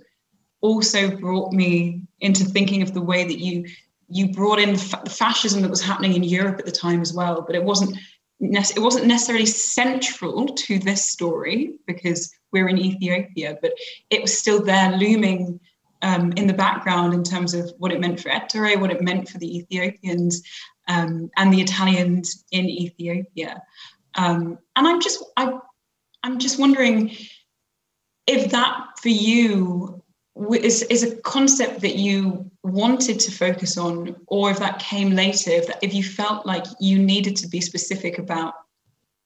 [0.62, 3.66] also brought me into thinking of the way that you
[4.08, 7.42] you brought in the fascism that was happening in Europe at the time as well,
[7.42, 7.98] but it wasn't
[8.42, 13.72] it wasn't necessarily central to this story because we're in Ethiopia, but
[14.10, 15.60] it was still there looming
[16.02, 19.30] um, in the background in terms of what it meant for Ettore, what it meant
[19.30, 20.44] for the Ethiopians
[20.88, 23.62] um, and the Italians in Ethiopia.
[24.16, 25.58] Um, and I'm just I,
[26.24, 27.16] I'm just wondering
[28.28, 30.04] if that for you
[30.52, 35.52] is, is a concept that you wanted to focus on, or if that came later,
[35.52, 38.54] if, that, if you felt like you needed to be specific about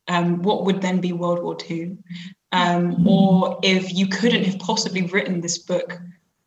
[0.08, 1.98] um, what would then be World War II,
[2.52, 6.00] um, or if you couldn't have possibly written this book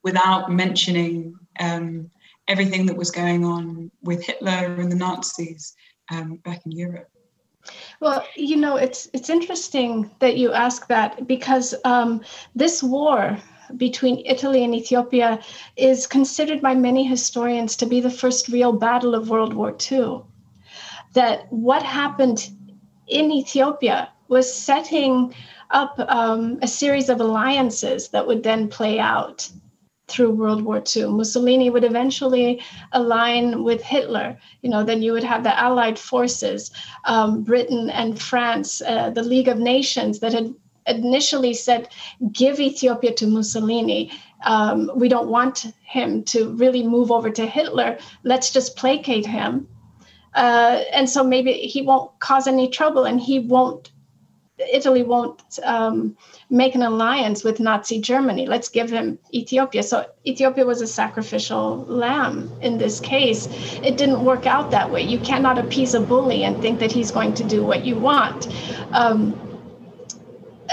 [0.02, 2.10] without mentioning um,
[2.48, 5.74] everything that was going on with Hitler and the Nazis
[6.10, 7.08] um, back in Europe.
[8.00, 12.20] Well, you know, it's it's interesting that you ask that because um,
[12.56, 13.38] this war
[13.76, 15.40] between Italy and Ethiopia
[15.76, 20.22] is considered by many historians to be the first real battle of World War II.
[21.14, 22.48] That what happened
[23.08, 25.34] in Ethiopia was setting
[25.70, 29.48] up um, a series of alliances that would then play out
[30.08, 31.06] through World War II.
[31.06, 34.38] Mussolini would eventually align with Hitler.
[34.60, 36.70] You know, then you would have the Allied forces,
[37.04, 40.54] um, Britain and France, uh, the League of Nations that had
[40.86, 41.88] initially said,
[42.32, 44.10] give Ethiopia to Mussolini.
[44.44, 47.98] Um, we don't want him to really move over to Hitler.
[48.24, 49.68] Let's just placate him.
[50.34, 53.92] Uh, and so maybe he won't cause any trouble and he won't
[54.70, 56.16] Italy won't um,
[56.50, 58.46] make an alliance with Nazi Germany.
[58.46, 59.82] Let's give him Ethiopia.
[59.82, 63.48] So Ethiopia was a sacrificial lamb in this case.
[63.82, 65.02] It didn't work out that way.
[65.02, 68.48] You cannot appease a bully and think that he's going to do what you want.
[68.92, 69.51] Um,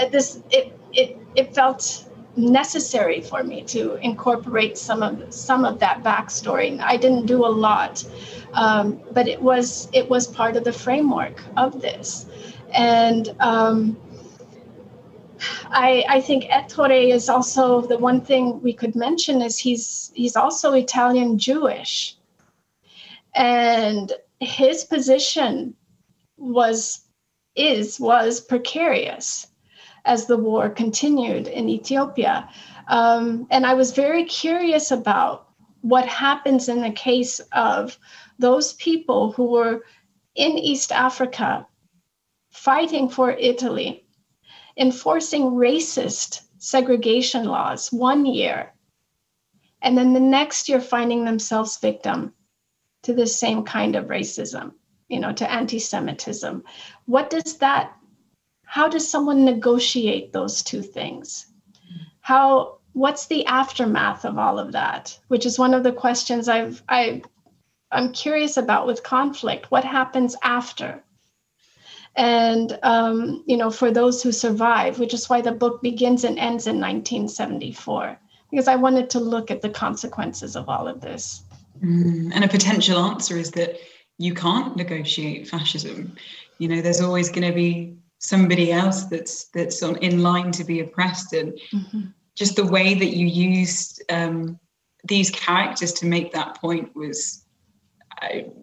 [0.08, 6.02] this it it it felt necessary for me to incorporate some of some of that
[6.02, 6.80] backstory.
[6.80, 8.04] I didn't do a lot,
[8.54, 12.26] um, but it was it was part of the framework of this.
[12.72, 13.96] And um,
[15.70, 20.36] I, I think Ettore is also the one thing we could mention is he's he's
[20.36, 22.16] also Italian Jewish,
[23.34, 25.74] and his position
[26.36, 27.00] was
[27.56, 29.49] is was precarious
[30.04, 32.48] as the war continued in Ethiopia,
[32.88, 35.48] um, and I was very curious about
[35.82, 37.98] what happens in the case of
[38.38, 39.84] those people who were
[40.34, 41.66] in East Africa
[42.50, 44.04] fighting for Italy,
[44.76, 48.72] enforcing racist segregation laws one year,
[49.82, 52.34] and then the next year finding themselves victim
[53.02, 54.72] to the same kind of racism,
[55.08, 56.62] you know, to anti-Semitism.
[57.06, 57.96] What does that,
[58.70, 61.46] how does someone negotiate those two things?
[62.20, 65.18] How what's the aftermath of all of that?
[65.26, 67.22] Which is one of the questions I've I
[67.90, 69.72] I'm curious about with conflict.
[69.72, 71.02] What happens after?
[72.16, 76.40] and um, you know for those who survive which is why the book begins and
[76.40, 78.18] ends in 1974
[78.50, 81.44] because i wanted to look at the consequences of all of this
[81.80, 83.76] mm, and a potential answer is that
[84.18, 86.16] you can't negotiate fascism
[86.58, 90.64] you know there's always going to be somebody else that's that's on in line to
[90.64, 91.32] be oppressed.
[91.32, 92.00] And mm-hmm.
[92.36, 94.58] just the way that you used um,
[95.08, 97.44] these characters to make that point was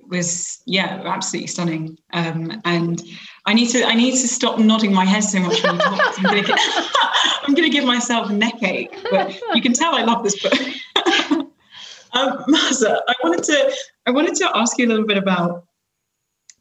[0.07, 1.97] was yeah absolutely stunning.
[2.13, 3.01] Um, and
[3.47, 6.19] i need to i need to stop nodding my head so much when you talk.
[6.19, 6.59] I'm gonna get
[7.43, 10.53] i'm gonna give myself a neck ache but you can tell i love this book.
[12.13, 13.75] Um, Maaza, i wanted to
[14.07, 15.66] i wanted to ask you a little bit about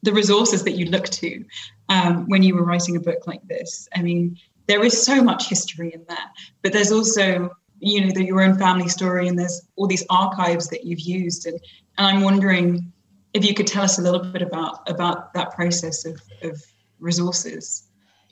[0.03, 1.43] the resources that you look to
[1.89, 3.87] um, when you were writing a book like this.
[3.95, 6.29] I mean there is so much history in there
[6.61, 10.67] but there's also you know the, your own family story and there's all these archives
[10.69, 11.45] that you've used.
[11.45, 11.59] And
[11.97, 12.91] and i'm wondering
[13.33, 16.63] if you could tell us a little bit about about that process of, of
[16.99, 17.83] resources.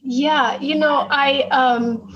[0.01, 2.13] Yeah you know i um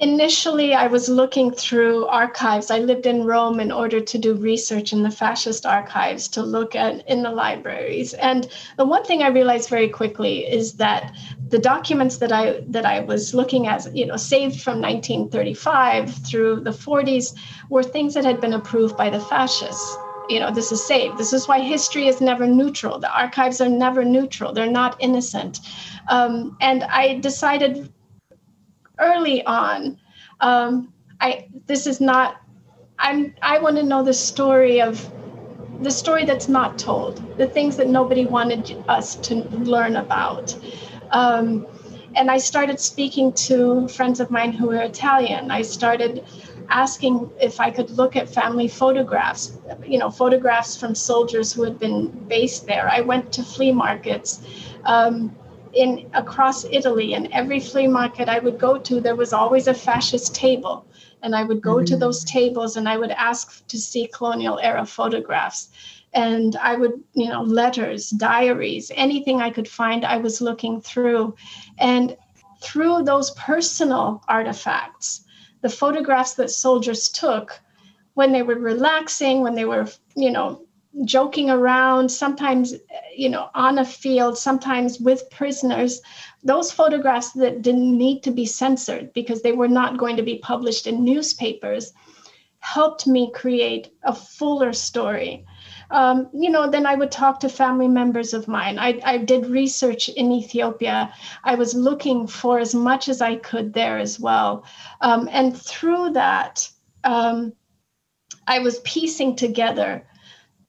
[0.00, 2.70] initially i was looking through archives.
[2.70, 6.76] I lived in rome in order to do research in the fascist archives to look
[6.76, 8.14] at in the libraries.
[8.14, 11.12] And the one thing i realized very quickly is that
[11.48, 16.60] the documents that i that i was looking at you know saved from 1935 through
[16.60, 17.34] the 40s
[17.68, 19.96] were things that had been approved by the fascists.
[20.28, 21.18] You know this is saved.
[21.18, 23.00] This is why history is never neutral.
[23.00, 24.52] The archives are never neutral.
[24.52, 25.58] They're not innocent.
[26.08, 27.92] Um, and i decided
[28.98, 29.98] early on.
[30.40, 32.40] Um, i this is not
[32.98, 35.10] i'm i want to know the story of
[35.80, 39.36] the story that's not told the things that nobody wanted us to
[39.74, 40.56] learn about.
[41.10, 41.66] Um,
[42.16, 45.50] and i started speaking to friends of mine who were italian.
[45.50, 46.24] I started
[46.70, 51.78] asking if I could look at family photographs, you know, photographs from soldiers who had
[51.78, 52.88] been based there.
[52.90, 54.42] I went to flea markets.
[54.84, 55.34] Um,
[55.72, 59.74] in across Italy, and every flea market I would go to, there was always a
[59.74, 60.86] fascist table.
[61.22, 61.86] And I would go mm-hmm.
[61.86, 65.70] to those tables and I would ask to see colonial era photographs.
[66.14, 71.34] And I would, you know, letters, diaries, anything I could find, I was looking through.
[71.78, 72.16] And
[72.62, 75.24] through those personal artifacts,
[75.60, 77.60] the photographs that soldiers took
[78.14, 80.62] when they were relaxing, when they were, you know,
[81.04, 82.74] joking around, sometimes,
[83.16, 86.00] you know, on a field, sometimes with prisoners,
[86.42, 90.38] those photographs that didn't need to be censored because they were not going to be
[90.38, 91.92] published in newspapers
[92.60, 95.44] helped me create a fuller story.
[95.90, 98.78] Um, you know, then I would talk to family members of mine.
[98.78, 101.12] I, I did research in Ethiopia.
[101.44, 104.64] I was looking for as much as I could there as well.
[105.00, 106.68] Um, and through that,
[107.04, 107.52] um,
[108.46, 110.06] I was piecing together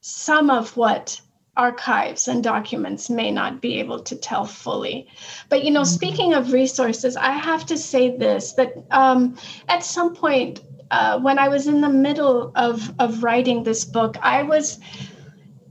[0.02, 1.22] some of what
[1.58, 5.08] archives and documents may not be able to tell fully.
[5.50, 5.95] But you know, mm-hmm.
[5.95, 9.38] speaking of resources, I have to say this that um,
[9.68, 14.16] at some point uh, when I was in the middle of of writing this book,
[14.22, 14.80] I was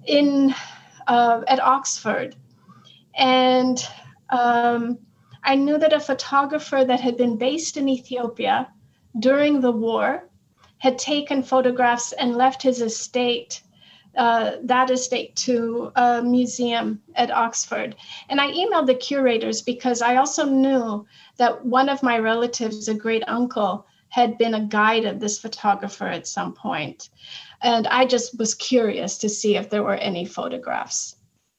[0.05, 0.55] in
[1.07, 2.37] uh, at Oxford,
[3.15, 3.83] and
[4.31, 4.99] um,
[5.43, 8.69] I knew that a photographer that had been based in Ethiopia
[9.19, 10.29] during the war
[10.79, 13.63] had taken photographs and left his estate
[14.19, 17.95] uh, that estate to a museum at Oxford.
[18.29, 21.07] And I emailed the curators because I also knew
[21.37, 26.07] that one of my relatives, a great uncle, had been a guide of this photographer
[26.07, 27.11] at some point.
[27.63, 31.15] And I just was curious to see if there were any photographs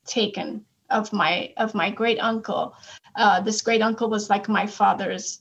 [0.06, 2.76] taken of my of my great uncle.
[3.16, 5.40] Uh, this great uncle was like my father's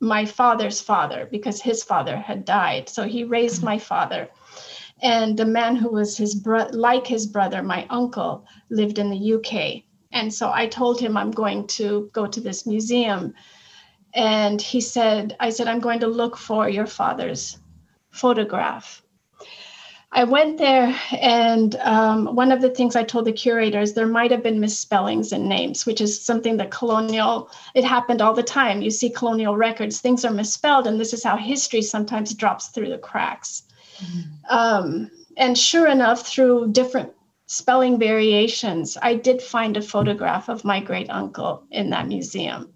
[0.00, 2.88] my father's father because his father had died.
[2.88, 4.30] So he raised my father
[5.04, 9.34] and the man who was his bro- like his brother my uncle lived in the
[9.34, 9.82] uk
[10.12, 13.32] and so i told him i'm going to go to this museum
[14.14, 17.58] and he said i said i'm going to look for your father's
[18.10, 19.02] photograph
[20.16, 24.30] I went there, and um, one of the things I told the curators there might
[24.30, 28.80] have been misspellings in names, which is something that colonial, it happened all the time.
[28.80, 32.90] You see colonial records, things are misspelled, and this is how history sometimes drops through
[32.90, 33.64] the cracks.
[34.48, 37.12] Um, and sure enough, through different
[37.46, 42.72] spelling variations, I did find a photograph of my great uncle in that museum.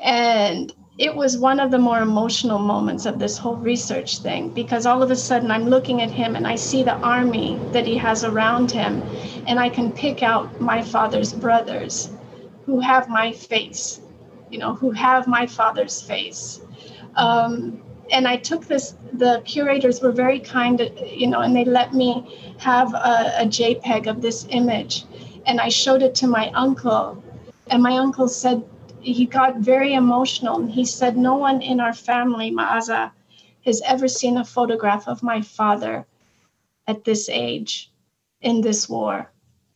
[0.00, 4.86] And it was one of the more emotional moments of this whole research thing because
[4.86, 7.96] all of a sudden I'm looking at him and I see the army that he
[7.96, 9.02] has around him,
[9.46, 12.10] and I can pick out my father's brothers
[12.64, 14.00] who have my face,
[14.50, 16.60] you know, who have my father's face.
[17.16, 21.94] Um, and I took this, the curators were very kind, you know, and they let
[21.94, 25.04] me have a, a JPEG of this image.
[25.46, 27.22] And I showed it to my uncle.
[27.68, 28.64] And my uncle said,
[29.00, 30.60] he got very emotional.
[30.60, 33.12] And he said, No one in our family, Maaza,
[33.64, 36.06] has ever seen a photograph of my father
[36.86, 37.90] at this age
[38.40, 39.30] in this war.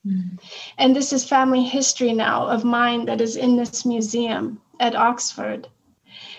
[0.06, 0.38] Mm.
[0.78, 5.68] And this is family history now of mine that is in this museum at Oxford.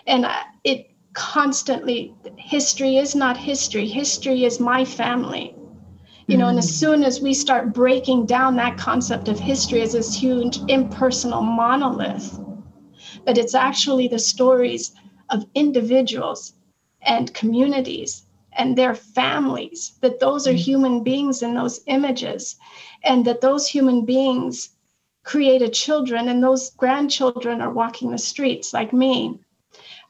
[0.08, 0.26] And
[0.64, 5.56] it constantly history is not history history is my family
[6.28, 6.80] you know and as mm.
[6.80, 12.40] soon as we start breaking down that concept of history as this huge impersonal monolith
[13.26, 14.92] but it's actually the stories
[15.32, 16.54] of individuals
[17.02, 20.66] and communities and their families that those are mm.
[20.70, 22.56] human beings in those images
[23.04, 24.70] and that those human beings
[25.24, 29.40] created children and those grandchildren are walking the streets like me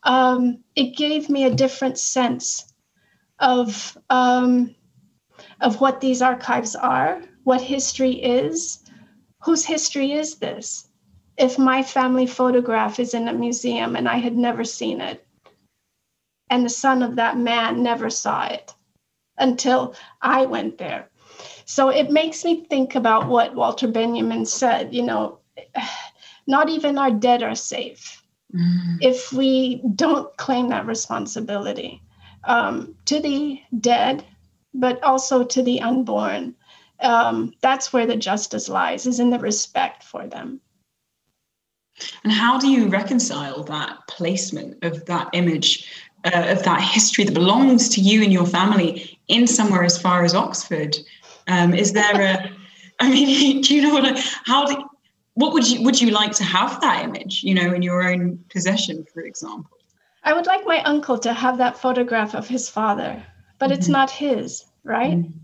[0.03, 2.73] um, it gave me a different sense
[3.39, 4.75] of um,
[5.61, 8.83] of what these archives are, what history is,
[9.41, 10.87] whose history is this?
[11.37, 15.25] If my family photograph is in a museum and I had never seen it,
[16.49, 18.73] and the son of that man never saw it
[19.37, 21.09] until I went there.
[21.65, 25.39] So it makes me think about what Walter Benjamin said, you know,
[26.47, 28.19] not even our dead are safe
[28.53, 28.97] mm.
[29.01, 32.01] if we don't claim that responsibility
[32.43, 34.25] um, to the dead,
[34.73, 36.55] but also to the unborn.
[37.01, 40.61] Um, that's where the justice lies, is in the respect for them.
[42.23, 45.89] And how do you reconcile that placement of that image,
[46.25, 50.23] uh, of that history that belongs to you and your family in somewhere as far
[50.23, 50.97] as Oxford?
[51.47, 52.51] Um, is there a,
[52.99, 54.88] I mean, do you know what, I, how do,
[55.39, 58.37] what would you would you like to have that image you know in your own
[58.49, 59.77] possession for example
[60.23, 63.23] i would like my uncle to have that photograph of his father
[63.57, 63.79] but mm-hmm.
[63.79, 65.37] it's not his right mm-hmm.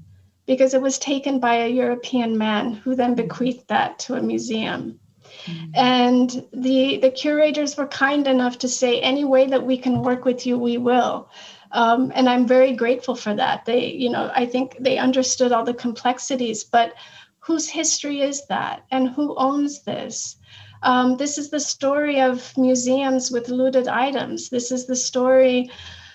[0.45, 4.99] because it was taken by a european man who then bequeathed that to a museum
[5.45, 5.71] mm-hmm.
[5.75, 10.25] and the the curators were kind enough to say any way that we can work
[10.25, 11.29] with you we will
[11.71, 15.63] um, and i'm very grateful for that they you know i think they understood all
[15.63, 16.93] the complexities but
[17.45, 20.37] whose history is that and who owns this?
[20.81, 24.49] Um, this is the story of museums with looted items.
[24.49, 25.69] This is the story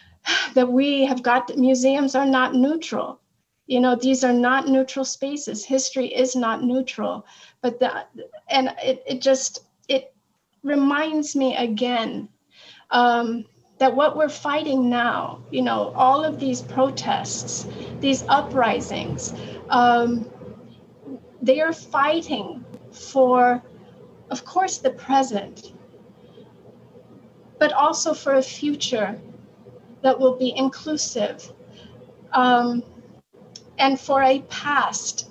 [0.54, 3.20] that we have got museums are not neutral.
[3.66, 5.64] You know, these are not neutral spaces.
[5.64, 7.24] History is not neutral.
[7.62, 8.10] But that,
[8.48, 10.12] and it, it just, it
[10.64, 12.28] reminds me again
[12.90, 13.44] um,
[13.78, 17.68] that what we're fighting now, you know, all of these protests,
[18.00, 19.32] these uprisings,
[19.68, 20.28] um,
[21.42, 23.62] they are fighting for,
[24.30, 25.72] of course, the present,
[27.58, 29.18] but also for a future
[30.02, 31.52] that will be inclusive
[32.32, 32.82] um,
[33.78, 35.30] and for a past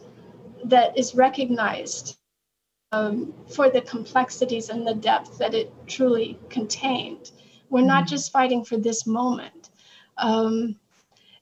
[0.65, 2.17] that is recognized
[2.91, 7.31] um, for the complexities and the depth that it truly contained.
[7.69, 8.09] We're not mm-hmm.
[8.09, 9.69] just fighting for this moment.
[10.17, 10.75] Um,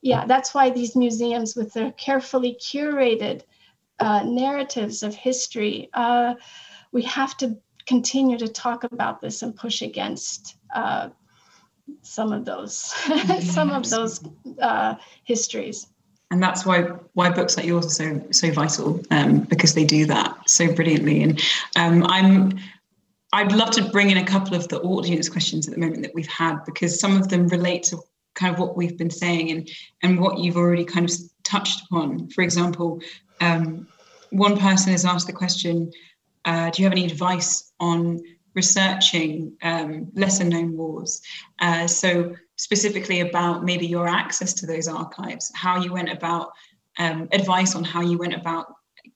[0.01, 3.43] yeah, that's why these museums, with their carefully curated
[3.99, 6.35] uh, narratives of history, uh,
[6.91, 11.09] we have to continue to talk about this and push against uh,
[12.01, 12.75] some of those
[13.41, 14.21] some of those
[14.61, 15.87] uh, histories.
[16.29, 16.81] And that's why
[17.13, 21.23] why books like yours are so so vital um, because they do that so brilliantly.
[21.23, 21.41] And
[21.75, 22.59] um, i'm
[23.33, 26.11] i'd love to bring in a couple of the audience questions at the moment that
[26.15, 27.97] we've had because some of them relate to
[28.35, 29.69] kind of what we've been saying and
[30.03, 32.29] and what you've already kind of touched upon.
[32.29, 33.01] For example
[33.41, 33.87] um,
[34.31, 35.91] one person has asked the question
[36.45, 38.21] uh, do you have any advice on
[38.57, 41.21] researching um, lesser known wars.
[41.59, 46.51] Uh, so, specifically about maybe your access to those archives, how you went about
[46.97, 48.73] um, advice on how you went about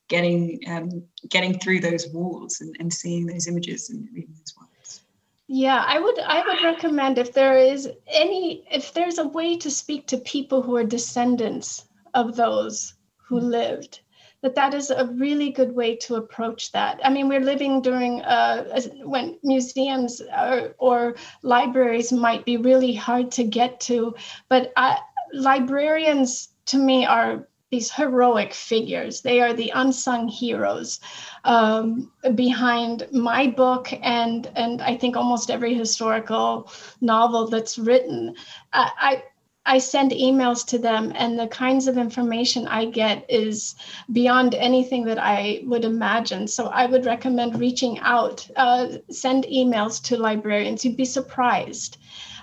[0.08, 5.02] getting um, getting through those walls and, and seeing those images and reading those words.
[5.48, 9.72] Yeah, I would I would recommend if there is any if there's a way to
[9.72, 14.02] speak to people who are descendants of those who lived
[14.42, 17.00] that that is a really good way to approach that.
[17.04, 23.32] I mean, we're living during uh, when museums or, or, libraries might be really hard
[23.32, 24.16] to get to,
[24.50, 25.00] but I,
[25.34, 29.22] librarians to me are these heroic figures.
[29.22, 31.00] They are the unsung heroes
[31.46, 36.70] um, behind my book and and I think almost every historical
[37.00, 38.36] novel that's written.
[38.74, 39.24] I,
[39.66, 43.76] I send emails to them, and the kinds of information I get is
[44.12, 46.48] beyond anything that I would imagine.
[46.48, 50.84] So I would recommend reaching out, uh, send emails to librarians.
[50.84, 51.98] You'd be surprised.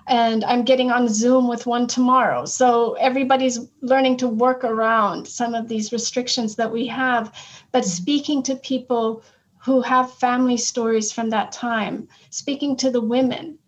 [0.06, 2.44] And I'm getting on Zoom with one tomorrow.
[2.46, 7.32] So everybody's learning to work around some of these restrictions that we have,
[7.72, 7.90] but mm-hmm.
[7.90, 9.22] speaking to people
[9.58, 13.58] who have family stories from that time, speaking to the women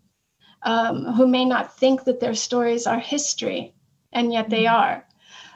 [0.63, 3.75] um, who may not think that their stories are history,
[4.13, 4.75] and yet they mm-hmm.
[4.75, 5.07] are.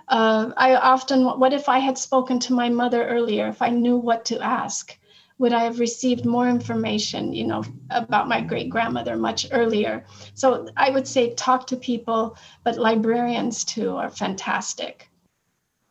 [0.09, 3.97] Uh, I often, what if I had spoken to my mother earlier, if I knew
[3.97, 4.99] what to ask?
[5.39, 10.05] Would I have received more information, you know, about my great grandmother much earlier?
[10.35, 15.11] So I would say talk to people, but librarians too are fantastic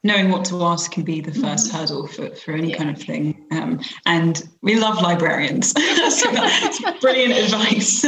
[0.04, 1.78] knowing what to ask can be the 1st mm-hmm.
[1.78, 2.78] hurdle for, for any yeah.
[2.78, 3.46] kind of thing.
[3.52, 5.70] Um, and we love librarians.
[6.10, 8.06] so that's brilliant advice.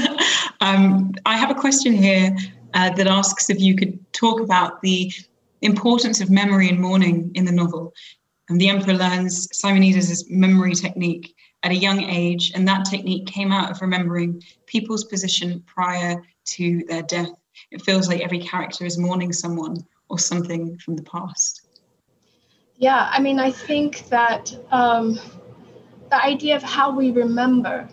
[0.60, 2.36] Um, I have a question here
[2.74, 5.12] uh, that asks if you could talk about the
[5.62, 7.94] importance of memory and mourning in the novel.
[8.50, 11.34] And the emperor learns Simonides' memory technique
[11.64, 16.84] at a young age, and that technique came out of remembering people's position prior to
[16.88, 17.32] their death.
[17.72, 19.78] It feels like every character is mourning someone
[20.10, 21.65] or something from the past.
[22.78, 25.20] Yeah, I mean, I think that um,
[26.10, 27.88] the idea of how we remember,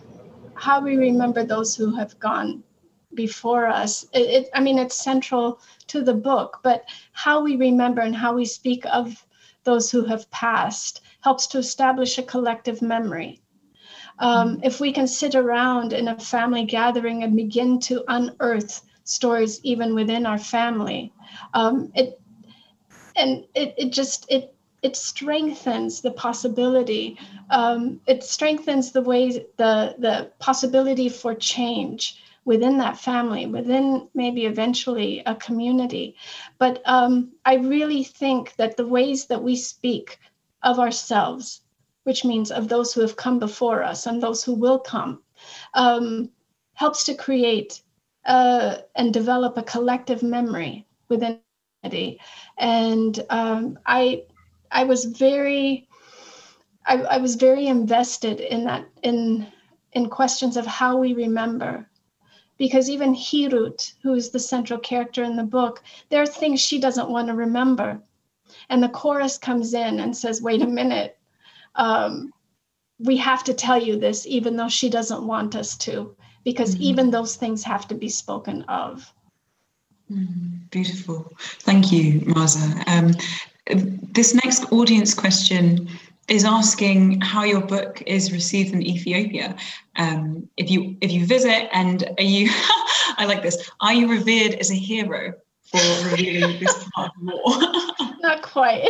[0.55, 2.63] how we remember those who have gone
[3.13, 8.01] before us, it, it, I mean, it's central to the book, but how we remember
[8.01, 9.25] and how we speak of
[9.63, 13.41] those who have passed helps to establish a collective memory.
[14.19, 19.59] Um, if we can sit around in a family gathering and begin to unearth stories
[19.63, 21.13] even within our family,
[21.53, 22.19] um, it
[23.15, 24.53] and it, it just it
[24.83, 27.17] it strengthens the possibility.
[27.49, 34.45] Um, it strengthens the ways the the possibility for change within that family, within maybe
[34.45, 36.15] eventually a community.
[36.59, 40.19] But um, I really think that the ways that we speak
[40.63, 41.61] of ourselves,
[42.03, 45.21] which means of those who have come before us and those who will come,
[45.73, 46.29] um,
[46.75, 47.81] helps to create
[48.25, 51.39] uh, and develop a collective memory within
[51.83, 52.19] Community.
[52.57, 54.23] and um, I
[54.73, 55.87] I was very
[56.85, 59.47] I, I was very invested in that in
[59.93, 61.87] in questions of how we remember
[62.57, 66.79] because even Hirut, who is the central character in the book, there are things she
[66.79, 68.01] doesn't want to remember.
[68.69, 71.17] And the chorus comes in and says, wait a minute,
[71.75, 72.31] um,
[72.99, 76.83] we have to tell you this, even though she doesn't want us to, because mm-hmm.
[76.83, 79.11] even those things have to be spoken of.
[80.11, 81.31] Mm, beautiful.
[81.39, 82.83] Thank you, Maaza.
[82.87, 83.13] Um,
[83.67, 85.89] this next audience question
[86.27, 89.55] is asking how your book is received in Ethiopia.
[89.97, 92.49] Um, if you if you visit and are you,
[93.17, 93.69] I like this.
[93.81, 95.33] Are you revered as a hero
[95.63, 98.07] for revealing this part of war?
[98.21, 98.83] not quite.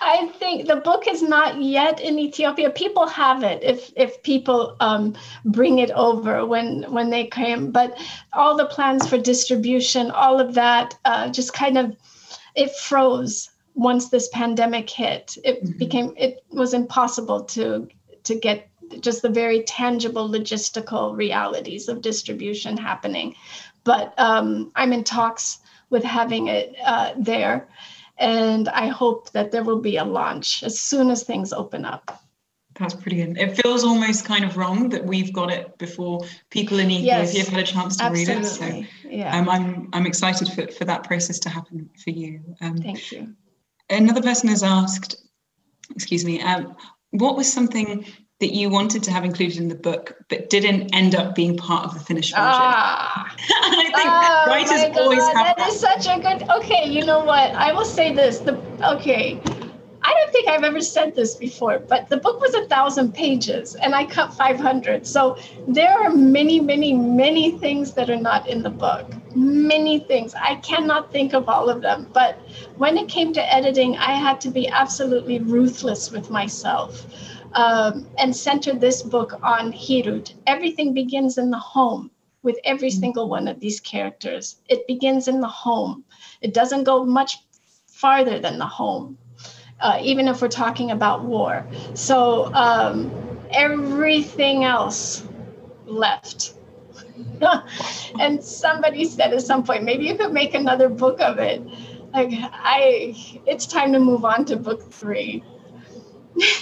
[0.00, 2.70] I think the book is not yet in Ethiopia.
[2.70, 5.14] People have it if if people um,
[5.46, 7.98] bring it over when when they came, but
[8.34, 11.96] all the plans for distribution, all of that, uh, just kind of
[12.54, 15.78] it froze once this pandemic hit, it mm-hmm.
[15.78, 17.88] became it was impossible to
[18.24, 18.68] to get
[19.00, 23.36] just the very tangible logistical realities of distribution happening.
[23.84, 25.58] But um, I'm in talks
[25.90, 27.68] with having it uh, there,
[28.18, 32.20] and I hope that there will be a launch as soon as things open up.
[32.74, 33.38] That's brilliant.
[33.38, 36.20] It feels almost kind of wrong that we've got it before
[36.50, 38.34] people in Ethiopia yes, have had a chance to absolutely.
[38.34, 38.88] read it.
[39.04, 39.38] So yeah.
[39.38, 42.40] um, I'm I'm excited for, for that process to happen for you.
[42.60, 43.36] Um, Thank you
[43.90, 45.16] another person has asked,
[45.94, 46.76] excuse me, um,
[47.10, 48.04] what was something
[48.40, 51.84] that you wanted to have included in the book but didn't end up being part
[51.84, 52.46] of the finished version?
[52.46, 55.56] Ah, I think oh writers always have that.
[55.56, 56.48] That is such a good.
[56.50, 57.52] Okay, you know what?
[57.54, 58.38] I will say this.
[58.38, 58.56] The
[58.92, 59.40] okay.
[60.08, 63.74] I don't think I've ever said this before, but the book was a thousand pages
[63.74, 65.06] and I cut 500.
[65.06, 65.36] So
[65.66, 69.12] there are many, many, many things that are not in the book.
[69.36, 70.34] Many things.
[70.34, 72.08] I cannot think of all of them.
[72.14, 72.38] But
[72.78, 77.04] when it came to editing, I had to be absolutely ruthless with myself
[77.52, 80.32] um, and center this book on Hirut.
[80.46, 82.10] Everything begins in the home
[82.42, 82.98] with every mm.
[82.98, 84.56] single one of these characters.
[84.70, 86.02] It begins in the home,
[86.40, 87.40] it doesn't go much
[87.88, 89.18] farther than the home
[89.80, 91.66] uh, even if we're talking about war.
[91.94, 93.12] So um,
[93.50, 95.24] everything else
[95.86, 96.54] left.
[98.20, 101.62] and somebody said at some point, maybe you could make another book of it.
[102.12, 103.14] Like I,
[103.46, 105.42] it's time to move on to book three.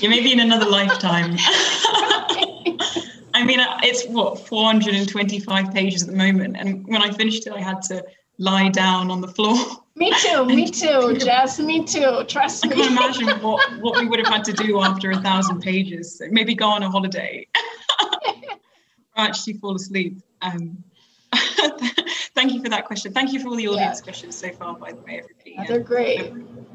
[0.00, 1.36] Yeah, maybe in another lifetime.
[3.34, 7.60] I mean, it's what 425 pages at the moment, and when I finished it, I
[7.60, 8.02] had to
[8.38, 9.56] lie down on the floor
[9.96, 12.22] me too, me too, Jess, me too.
[12.28, 12.72] Trust me.
[12.72, 16.20] I can imagine what, what we would have had to do after a thousand pages.
[16.30, 17.46] Maybe go on a holiday.
[19.16, 20.20] actually fall asleep.
[20.42, 20.84] Um,
[22.34, 23.12] thank you for that question.
[23.12, 24.04] Thank you for all the audience yeah.
[24.04, 25.56] questions so far, by the way, everybody.
[25.58, 26.32] Oh, they're great.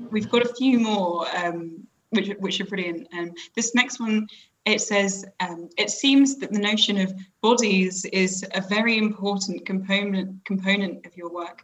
[0.09, 3.07] we've got a few more, um, which, which are brilliant.
[3.13, 4.27] Um, this next one,
[4.65, 10.43] it says, um, it seems that the notion of bodies is a very important component
[10.45, 11.63] component of your work.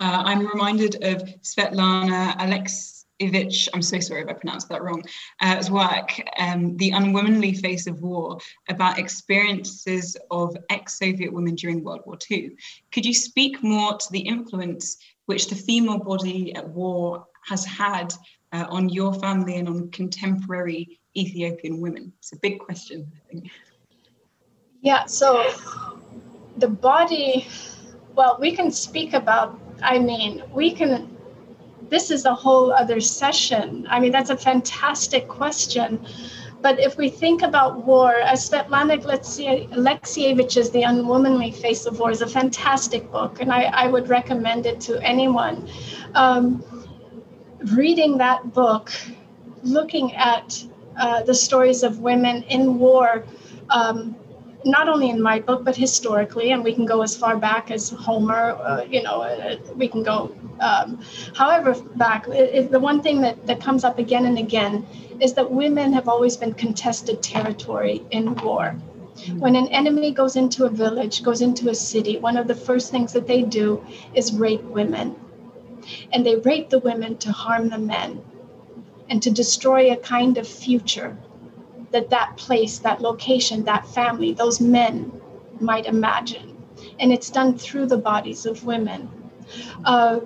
[0.00, 5.02] Uh, I'm reminded of Svetlana Alexievich, I'm so sorry if I pronounced that wrong,
[5.40, 8.38] uh, work, um, The Unwomanly Face of War,
[8.68, 12.52] about experiences of ex Soviet women during World War II.
[12.92, 18.14] Could you speak more to the influence which the female body at war has had
[18.52, 22.12] uh, on your family and on contemporary Ethiopian women?
[22.18, 23.50] It's a big question, I think.
[24.80, 25.52] Yeah, so
[26.56, 27.48] the body,
[28.14, 31.16] well, we can speak about I mean, we can,
[31.88, 33.86] this is a whole other session.
[33.88, 36.04] I mean, that's a fantastic question.
[36.60, 42.20] But if we think about war, as Svetlana Alexievich's The Unwomanly Face of War is
[42.20, 45.68] a fantastic book, and I, I would recommend it to anyone.
[46.14, 46.64] Um,
[47.76, 48.90] reading that book,
[49.62, 50.64] looking at
[50.98, 53.24] uh, the stories of women in war,
[53.70, 54.16] um,
[54.64, 57.90] not only in my book but historically and we can go as far back as
[57.90, 61.00] homer uh, you know uh, we can go um,
[61.34, 64.86] however back it, it, the one thing that, that comes up again and again
[65.20, 68.76] is that women have always been contested territory in war.
[69.38, 72.90] When an enemy goes into a village goes into a city one of the first
[72.90, 73.84] things that they do
[74.14, 75.16] is rape women.
[76.12, 78.22] And they rape the women to harm the men
[79.08, 81.16] and to destroy a kind of future
[81.90, 85.12] that that place, that location, that family, those men
[85.60, 86.56] might imagine.
[87.00, 89.10] And it's done through the bodies of women.
[89.84, 90.20] Uh,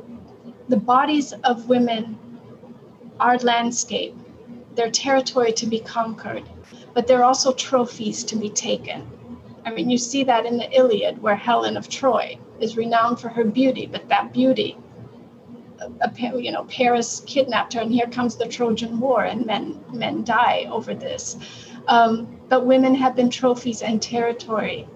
[0.68, 2.18] the bodies of women
[3.20, 4.16] are landscape,
[4.74, 6.42] they're territory to be conquered,
[6.94, 9.06] but they're also trophies to be taken.
[9.64, 13.28] I mean, you see that in the Iliad, where Helen of Troy is renowned for
[13.28, 14.76] her beauty, but that beauty
[16.18, 20.66] you know, Paris kidnapped her, and here comes the Trojan War, and men men die
[20.70, 21.36] over this.
[21.88, 24.86] Um, but women have been trophies and territory.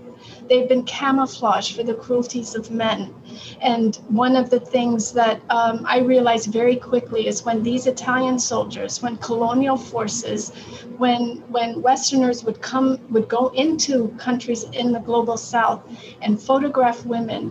[0.48, 3.14] They've been camouflaged for the cruelties of men.
[3.60, 8.38] And one of the things that um, I realized very quickly is when these Italian
[8.38, 10.50] soldiers, when colonial forces,
[10.98, 15.82] when when Westerners would come would go into countries in the global South
[16.22, 17.50] and photograph women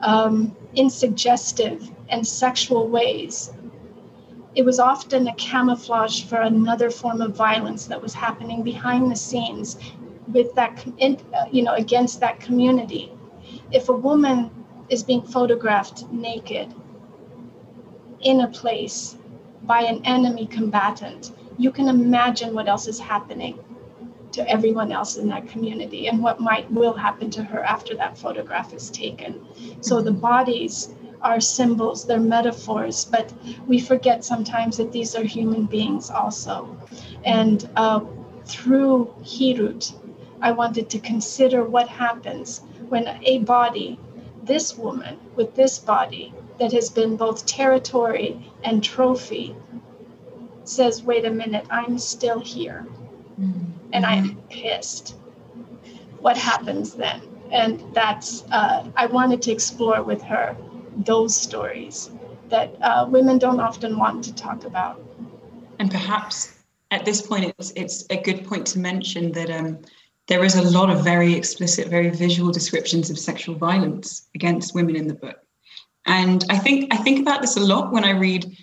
[0.00, 3.52] um, in suggestive and sexual ways.
[4.54, 9.16] It was often a camouflage for another form of violence that was happening behind the
[9.16, 9.76] scenes
[10.32, 13.12] with that, uh, you know, against that community.
[13.70, 14.50] If a woman
[14.88, 16.74] is being photographed naked
[18.20, 19.16] in a place
[19.64, 23.58] by an enemy combatant, you can imagine what else is happening
[24.32, 28.18] to everyone else in that community and what might will happen to her after that
[28.18, 29.46] photograph is taken.
[29.80, 33.32] So the bodies are symbols, they're metaphors, but
[33.66, 36.76] we forget sometimes that these are human beings also.
[37.24, 38.00] And uh,
[38.44, 39.94] through Hirut,
[40.40, 43.98] I wanted to consider what happens when a body,
[44.42, 49.56] this woman with this body that has been both territory and trophy,
[50.64, 52.86] says, wait a minute, I'm still here.
[53.40, 53.64] Mm-hmm.
[53.92, 55.16] And I'm pissed.
[56.20, 57.20] What happens then?
[57.52, 60.56] And that's, uh, I wanted to explore with her
[60.96, 62.10] those stories
[62.48, 65.00] that uh, women don't often want to talk about.
[65.78, 66.56] And perhaps
[66.90, 69.78] at this point, it's, it's a good point to mention that um,
[70.26, 74.96] there is a lot of very explicit, very visual descriptions of sexual violence against women
[74.96, 75.38] in the book.
[76.06, 78.56] And I think I think about this a lot when I read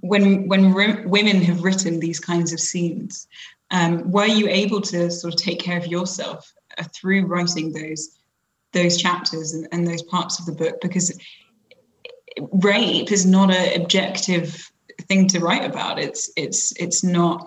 [0.00, 3.28] when when re- women have written these kinds of scenes.
[3.70, 8.18] Um, were you able to sort of take care of yourself uh, through writing those
[8.72, 10.80] those chapters and, and those parts of the book?
[10.80, 11.16] Because
[12.52, 14.70] rape is not an objective
[15.02, 15.98] thing to write about.
[15.98, 17.46] It's it's it's not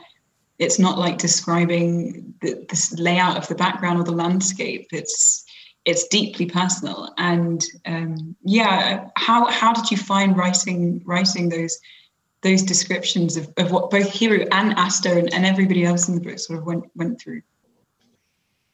[0.59, 4.87] it's not like describing the, this layout of the background or the landscape.
[4.91, 5.45] It's
[5.85, 7.13] it's deeply personal.
[7.17, 11.79] And um, yeah, how how did you find writing writing those
[12.41, 16.21] those descriptions of, of what both Hirut and Aster and, and everybody else in the
[16.21, 17.41] book sort of went went through?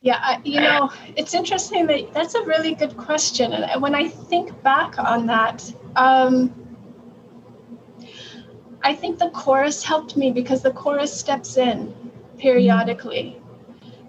[0.03, 3.53] Yeah, I, you know, it's interesting that that's a really good question.
[3.53, 6.53] And when I think back on that, um,
[8.83, 11.95] I think the chorus helped me because the chorus steps in
[12.37, 13.41] periodically.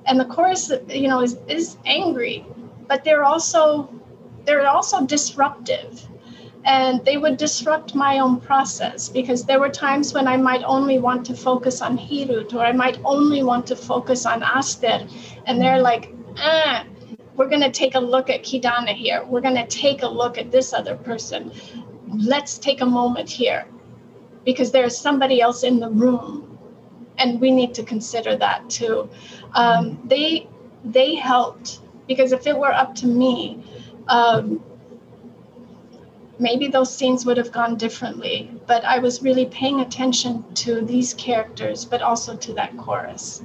[0.06, 2.44] And the chorus, you know, is, is angry,
[2.88, 3.88] but they're also
[4.44, 6.08] they're also disruptive
[6.64, 10.98] and they would disrupt my own process because there were times when I might only
[10.98, 15.06] want to focus on Hirut or I might only want to focus on Aster,
[15.46, 16.86] and they're like, ah,
[17.36, 19.24] we're going to take a look at Kidane here.
[19.24, 21.52] We're going to take a look at this other person.
[22.08, 23.66] Let's take a moment here
[24.44, 26.58] because there's somebody else in the room,
[27.18, 29.10] and we need to consider that too.
[29.54, 30.48] Um, they
[30.84, 33.62] they helped because if it were up to me.
[34.08, 34.62] Um,
[36.44, 38.50] maybe those scenes would have gone differently.
[38.66, 43.42] But I was really paying attention to these characters, but also to that chorus.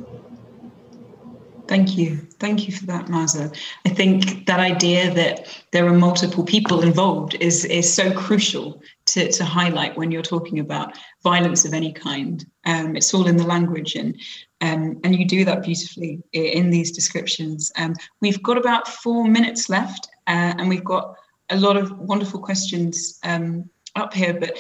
[1.69, 2.17] Thank you.
[2.39, 3.51] Thank you for that, Maaza.
[3.85, 5.35] I think that idea that
[5.71, 8.81] there are multiple people involved is, is so crucial
[9.11, 12.43] to, to highlight when you're talking about violence of any kind.
[12.65, 14.19] Um, it's all in the language, and
[14.61, 17.71] um, and you do that beautifully in these descriptions.
[17.77, 21.15] Um, we've got about four minutes left, uh, and we've got
[21.49, 24.57] a lot of wonderful questions um, up here, but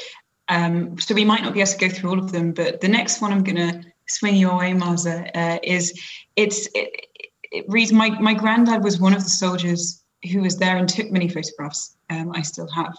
[0.49, 2.51] um, so we might not be able to go through all of them.
[2.51, 5.99] But the next one I'm going to swing your way, Maaza, uh, is
[6.35, 7.05] it's it,
[7.51, 11.11] it, reads my my granddad was one of the soldiers who was there and took
[11.11, 11.95] many photographs.
[12.09, 12.95] Um, I still have.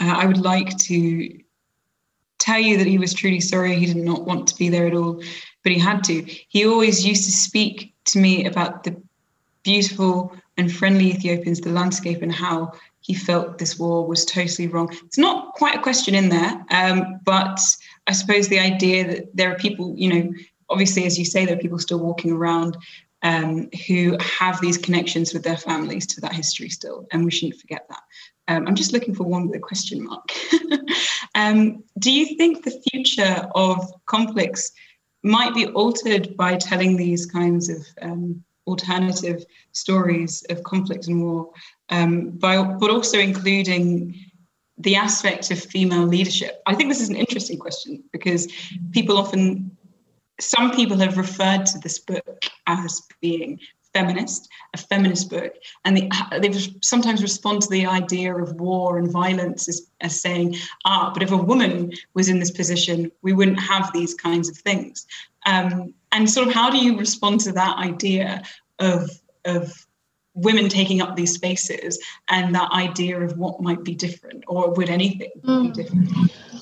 [0.00, 1.38] Uh, I would like to
[2.38, 3.76] tell you that he was truly sorry.
[3.76, 5.22] He did not want to be there at all,
[5.62, 6.22] but he had to.
[6.22, 9.00] He always used to speak to me about the
[9.62, 14.90] beautiful and friendly Ethiopians, the landscape, and how he felt this war was totally wrong.
[15.04, 17.60] It's not quite a question in there, um, but
[18.06, 20.32] I suppose the idea that there are people, you know,
[20.68, 22.76] obviously, as you say, there are people still walking around
[23.22, 27.60] um, who have these connections with their families to that history still, and we shouldn't
[27.60, 28.02] forget that.
[28.48, 30.28] Um, I'm just looking for one with a question mark.
[31.36, 34.72] Um, do you think the future of conflicts
[35.22, 41.50] might be altered by telling these kinds of um, alternative stories of conflict and war,
[41.90, 44.14] um, by, but also including
[44.78, 46.62] the aspect of female leadership.
[46.66, 48.46] I think this is an interesting question because
[48.92, 49.76] people often,
[50.40, 53.58] some people have referred to this book as being
[53.94, 55.54] feminist, a feminist book,
[55.86, 56.10] and they,
[56.40, 56.52] they
[56.82, 60.54] sometimes respond to the idea of war and violence as, as saying,
[60.84, 64.56] ah, but if a woman was in this position, we wouldn't have these kinds of
[64.58, 65.06] things.
[65.46, 68.42] Um, and sort of how do you respond to that idea
[68.78, 69.10] of
[69.44, 69.86] of
[70.34, 71.98] women taking up these spaces
[72.28, 75.62] and that idea of what might be different or would anything mm.
[75.62, 76.10] be different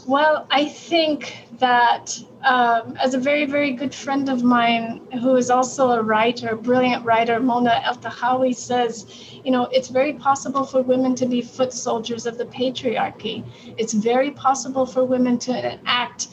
[0.07, 5.49] Well, I think that um, as a very, very good friend of mine who is
[5.49, 9.07] also a writer, a brilliant writer, Mona Eltahawy says,
[9.45, 13.45] you know, it's very possible for women to be foot soldiers of the patriarchy.
[13.79, 16.29] It's very possible for women to act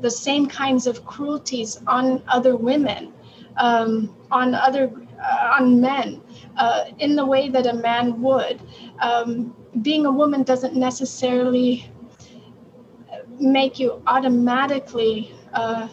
[0.00, 3.12] the same kinds of cruelties on other women,
[3.56, 4.90] um, on other,
[5.22, 6.22] uh, on men,
[6.56, 8.60] uh, in the way that a man would.
[9.00, 11.90] Um, being a woman doesn't necessarily
[13.38, 15.88] make you automatically uh,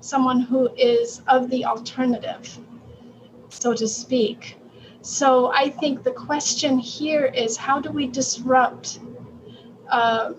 [0.00, 2.58] someone who is of the alternative,
[3.48, 4.56] so to speak.
[5.02, 9.00] So I think the question here is how do we disrupt?
[9.90, 10.32] Uh,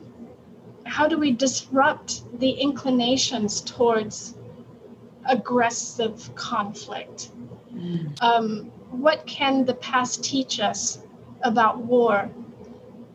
[0.85, 4.35] how do we disrupt the inclinations towards
[5.29, 7.31] aggressive conflict?
[7.73, 8.21] Mm.
[8.21, 10.99] Um, what can the past teach us
[11.43, 12.29] about war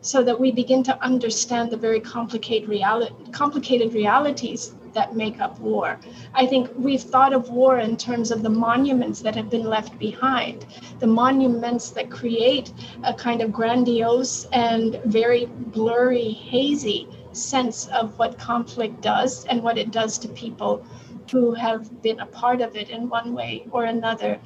[0.01, 5.59] so that we begin to understand the very complicated, reality, complicated realities that make up
[5.59, 5.99] war.
[6.33, 9.99] I think we've thought of war in terms of the monuments that have been left
[9.99, 10.65] behind,
[10.99, 17.07] the monuments that create a kind of grandiose and very blurry, hazy
[17.37, 20.85] sense of what conflict does and what it does to people
[21.31, 24.39] who have been a part of it in one way or another.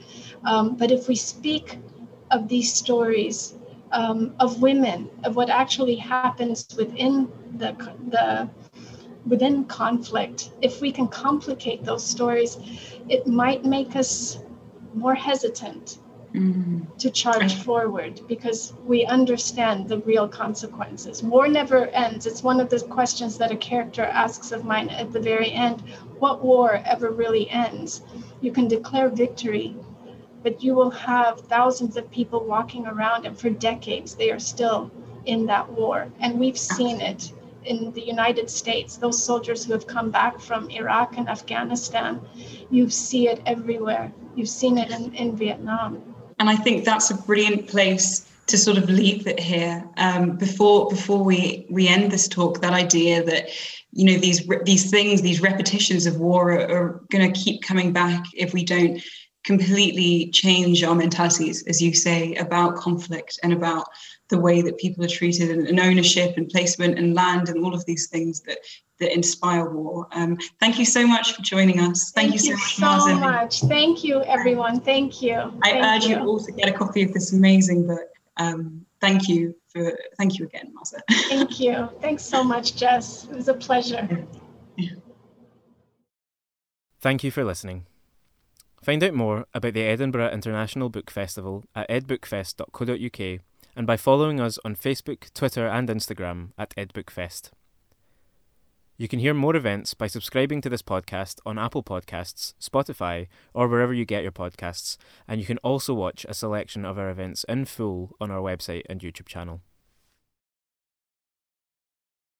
[0.43, 1.77] Um, but if we speak
[2.31, 3.55] of these stories
[3.91, 7.73] um, of women, of what actually happens within the,
[8.09, 8.49] the
[9.25, 10.51] within conflict.
[10.61, 12.57] If we can complicate those stories,
[13.09, 14.39] it might make us
[14.93, 15.99] more hesitant
[16.33, 17.63] to charge mm.
[17.63, 21.21] forward because we understand the real consequences.
[21.21, 22.25] War never ends.
[22.25, 25.81] It's one of the questions that a character asks of mine at the very end.
[26.19, 28.01] What war ever really ends?
[28.39, 29.75] You can declare victory,
[30.41, 34.89] but you will have thousands of people walking around, and for decades they are still
[35.25, 36.07] in that war.
[36.21, 37.33] And we've seen it
[37.65, 42.21] in the United States, those soldiers who have come back from Iraq and Afghanistan,
[42.69, 44.11] you see it everywhere.
[44.35, 46.10] You've seen it in, in Vietnam.
[46.41, 49.87] And I think that's a brilliant place to sort of leave it here.
[49.97, 53.49] Um, before before we we end this talk, that idea that
[53.91, 57.93] you know these these things, these repetitions of war are, are going to keep coming
[57.93, 59.03] back if we don't
[59.43, 63.85] completely change our mentalities, as you say, about conflict and about
[64.29, 67.75] the way that people are treated and, and ownership and placement and land and all
[67.75, 68.57] of these things that
[69.01, 70.07] that inspire war.
[70.13, 72.11] Um, thank you so much for joining us.
[72.11, 73.61] Thank, thank you so much, so much.
[73.61, 74.79] Thank you, everyone.
[74.79, 75.35] Thank you.
[75.63, 76.17] I thank urge you.
[76.17, 78.07] you all to get a copy of this amazing book.
[78.37, 81.01] Um, thank you for thank you again, Maaza.
[81.29, 81.89] thank you.
[81.99, 83.25] Thanks so much, Jess.
[83.25, 84.25] It was a pleasure.
[87.01, 87.87] Thank you for listening.
[88.83, 93.41] Find out more about the Edinburgh International Book Festival at edbookfest.co.uk
[93.75, 97.51] and by following us on Facebook, Twitter, and Instagram at edbookfest.
[99.01, 103.67] You can hear more events by subscribing to this podcast on Apple Podcasts, Spotify, or
[103.67, 104.95] wherever you get your podcasts,
[105.27, 108.83] and you can also watch a selection of our events in full on our website
[108.87, 109.61] and YouTube channel.